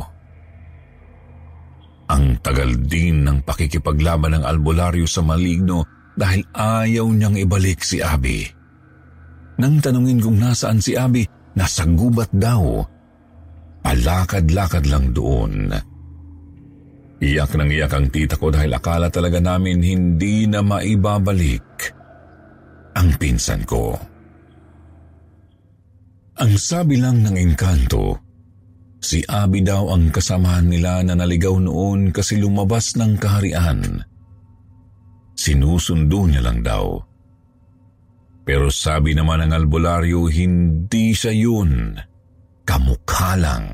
Ang 2.08 2.40
tagal 2.40 2.72
din 2.88 3.28
ng 3.28 3.44
pakikipaglaban 3.44 4.40
ng 4.40 4.44
albularyo 4.48 5.04
sa 5.04 5.20
maligno 5.20 5.84
dahil 6.16 6.42
ayaw 6.56 7.08
niyang 7.12 7.36
ibalik 7.36 7.84
si 7.84 8.00
Abby. 8.00 8.48
Nang 9.60 9.84
tanungin 9.84 10.24
kung 10.24 10.40
nasaan 10.40 10.80
si 10.80 10.96
Abby, 10.96 11.28
nasa 11.60 11.84
gubat 11.84 12.32
daw. 12.32 12.80
Palakad-lakad 13.84 14.88
lang 14.88 15.12
doon. 15.12 15.72
Iyak 17.18 17.52
nang 17.58 17.72
iyak 17.74 17.94
ang 17.98 18.08
tita 18.14 18.38
ko 18.38 18.54
dahil 18.54 18.72
akala 18.78 19.10
talaga 19.10 19.42
namin 19.42 19.82
hindi 19.82 20.46
na 20.46 20.62
maibabalik 20.62 21.66
ang 22.94 23.10
pinsan 23.18 23.66
ko. 23.66 23.98
Ang 26.38 26.54
sabi 26.62 27.02
lang 27.02 27.26
ng 27.26 27.34
engkanto, 27.34 28.27
si 29.08 29.24
Abby 29.24 29.64
daw 29.64 29.96
ang 29.96 30.12
kasamahan 30.12 30.68
nila 30.68 31.00
na 31.08 31.16
naligaw 31.16 31.56
noon 31.56 32.12
kasi 32.12 32.36
lumabas 32.36 33.00
ng 33.00 33.16
kaharian. 33.16 34.04
Sinusundo 35.32 36.28
niya 36.28 36.44
lang 36.44 36.60
daw. 36.60 37.00
Pero 38.44 38.68
sabi 38.68 39.16
naman 39.16 39.48
ng 39.48 39.56
albularyo, 39.56 40.28
hindi 40.28 41.16
siya 41.16 41.32
yun. 41.32 41.96
Kamukha 42.68 43.40
lang. 43.40 43.72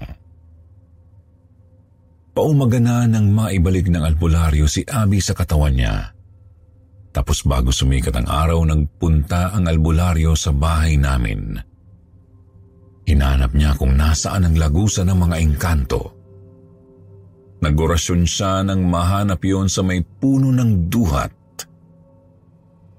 Paumaga 2.34 2.78
na 2.82 3.06
nang 3.10 3.30
maibalik 3.34 3.90
ng 3.90 4.02
albularyo 4.02 4.70
si 4.70 4.86
Abby 4.86 5.22
sa 5.22 5.34
katawan 5.34 5.74
niya. 5.74 6.14
Tapos 7.14 7.46
bago 7.46 7.70
sumikat 7.70 8.18
ang 8.18 8.26
araw, 8.26 8.66
nagpunta 8.66 9.54
ang 9.54 9.70
albularyo 9.70 10.34
sa 10.34 10.50
bahay 10.50 10.98
namin. 10.98 11.73
Hinanap 13.04 13.52
niya 13.52 13.76
kung 13.76 14.00
nasaan 14.00 14.48
ang 14.48 14.56
lagusan 14.56 15.12
ng 15.12 15.20
mga 15.20 15.38
engkanto. 15.44 16.02
Nagorasyon 17.64 18.24
siya 18.28 18.64
nang 18.64 18.84
mahanap 18.88 19.40
yon 19.44 19.72
sa 19.72 19.84
may 19.84 20.04
puno 20.04 20.52
ng 20.52 20.92
duhat. 20.92 21.32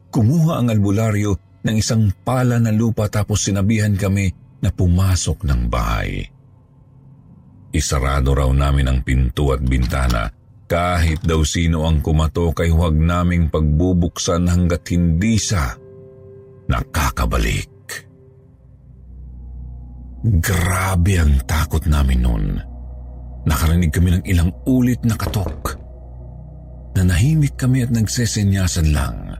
Kumuha 0.09 0.61
ang 0.61 0.69
albularyo 0.73 1.61
ng 1.65 1.77
isang 1.77 2.13
pala 2.25 2.61
na 2.61 2.73
lupa 2.73 3.09
tapos 3.09 3.45
sinabihan 3.45 3.97
kami 3.97 4.33
na 4.65 4.73
pumasok 4.73 5.45
ng 5.45 5.61
bahay. 5.69 6.25
Isarado 7.75 8.33
raw 8.33 8.49
namin 8.49 8.87
ang 8.87 8.99
pinto 9.03 9.51
at 9.51 9.61
bintana 9.61 10.31
kahit 10.65 11.21
daw 11.21 11.45
sino 11.45 11.85
ang 11.85 12.01
kumato 12.01 12.55
kay 12.57 12.73
huwag 12.73 12.97
naming 12.97 13.53
pagbubuksan 13.53 14.49
hanggat 14.49 14.87
hindi 14.95 15.37
siya 15.37 15.77
nakakabalik. 16.71 17.74
Grabe 20.25 21.21
ang 21.21 21.37
takot 21.45 21.85
namin 21.85 22.25
noon. 22.25 22.57
Nakarinig 23.45 23.93
kami 23.93 24.17
ng 24.17 24.25
ilang 24.25 24.49
ulit 24.65 25.05
na 25.05 25.21
katok. 25.21 25.77
Nanahimik 26.97 27.61
kami 27.61 27.85
at 27.85 27.93
nagsesenyasan 27.93 28.89
lang. 28.97 29.37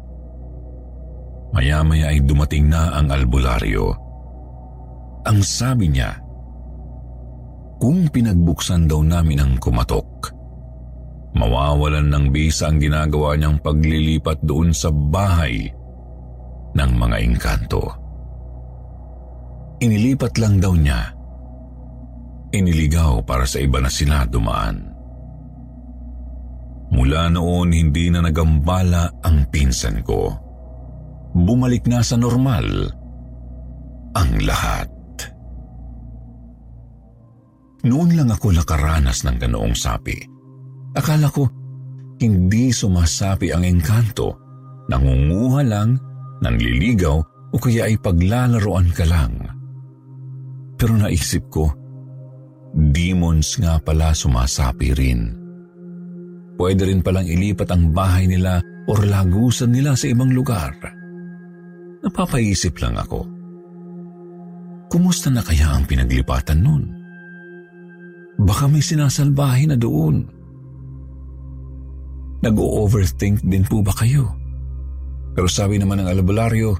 Maya-maya 1.57 2.13
ay 2.13 2.21
dumating 2.21 2.69
na 2.69 3.01
ang 3.01 3.09
albularyo. 3.09 3.97
Ang 5.25 5.41
sabi 5.41 5.89
niya, 5.89 6.21
kung 7.81 8.05
pinagbuksan 8.13 8.85
daw 8.85 9.01
namin 9.01 9.41
ang 9.41 9.53
kumatok, 9.57 10.37
mawawalan 11.33 12.13
ng 12.13 12.27
bisa 12.29 12.69
ang 12.69 12.77
ginagawa 12.77 13.41
niyang 13.41 13.57
paglilipat 13.57 14.45
doon 14.45 14.77
sa 14.77 14.93
bahay 14.93 15.65
ng 16.77 16.91
mga 16.93 17.17
engkanto. 17.25 18.04
Inilipat 19.83 20.39
lang 20.39 20.63
daw 20.63 20.75
niya. 20.75 21.11
Iniligaw 22.55 23.27
para 23.27 23.43
sa 23.49 23.59
iba 23.59 23.83
na 23.83 23.91
sila 23.91 24.23
dumaan. 24.31 24.95
Mula 26.95 27.27
noon 27.35 27.75
hindi 27.75 28.07
na 28.15 28.23
nagambala 28.23 29.11
ang 29.27 29.51
pinsan 29.51 30.07
ko. 30.07 30.31
Bumalik 31.35 31.91
na 31.91 31.99
sa 32.07 32.15
normal 32.15 32.67
ang 34.15 34.31
lahat. 34.47 34.87
Noon 37.83 38.15
lang 38.15 38.31
ako 38.31 38.55
nakaranas 38.55 39.27
ng 39.27 39.37
ganoong 39.43 39.75
sapi. 39.75 40.17
Akala 40.95 41.27
ko 41.29 41.51
hindi 42.23 42.71
sumasapi 42.71 43.51
ang 43.51 43.67
engkanto, 43.67 44.39
nangunguha 44.87 45.61
lang, 45.67 45.99
nanliligaw 46.41 47.19
o 47.51 47.57
kaya 47.59 47.91
ay 47.91 47.99
paglalaroan 47.99 48.89
ka 48.95 49.03
lang. 49.05 49.35
Pero 50.75 50.99
naisip 50.99 51.47
ko, 51.51 51.71
demons 52.75 53.59
nga 53.63 53.79
pala 53.79 54.11
sumasapi 54.11 54.89
rin. 54.95 55.21
Pwede 56.55 56.87
rin 56.87 57.03
palang 57.03 57.27
ilipat 57.27 57.71
ang 57.71 57.91
bahay 57.95 58.27
nila 58.27 58.63
o 58.91 58.93
lagusan 58.99 59.75
nila 59.75 59.95
sa 59.95 60.11
ibang 60.11 60.31
lugar. 60.31 60.75
Napapaisip 62.05 62.79
lang 62.83 62.99
ako. 62.99 63.27
Kumusta 64.91 65.33
na 65.33 65.43
kaya 65.43 65.75
ang 65.75 65.89
pinaglipatan 65.89 66.61
nun? 66.63 66.85
Baka 68.39 68.67
may 68.67 68.83
sinasalbahin 68.83 69.75
na 69.75 69.79
doon. 69.79 70.27
Nag-overthink 72.45 73.41
din 73.47 73.65
po 73.65 73.81
ba 73.81 73.95
kayo? 73.97 74.37
Pero 75.35 75.49
sabi 75.49 75.81
naman 75.81 76.05
ng 76.05 76.11
albularyo, 76.13 76.77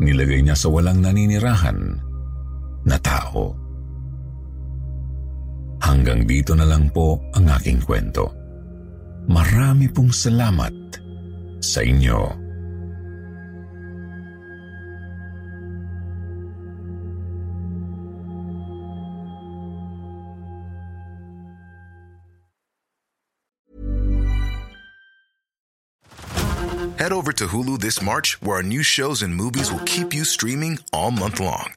nilagay 0.00 0.40
niya 0.44 0.56
sa 0.56 0.70
walang 0.70 1.02
naninirahan 1.02 2.03
na 2.84 3.00
tao. 3.00 3.56
Hanggang 5.84 6.24
dito 6.24 6.56
na 6.56 6.64
lang 6.64 6.88
po 6.88 7.20
ang 7.36 7.48
aking 7.60 7.84
kwento. 7.84 8.32
Marami 9.28 9.88
pong 9.88 10.12
salamat 10.12 10.72
sa 11.60 11.80
inyo. 11.84 12.44
Head 27.04 27.12
over 27.12 27.36
to 27.36 27.48
Hulu 27.48 27.80
this 27.80 28.00
March, 28.00 28.40
where 28.40 28.56
our 28.56 28.62
new 28.62 28.80
shows 28.80 29.20
and 29.20 29.34
movies 29.34 29.68
will 29.68 29.84
keep 29.84 30.14
you 30.14 30.24
streaming 30.24 30.78
all 30.88 31.10
month 31.10 31.36
long. 31.36 31.76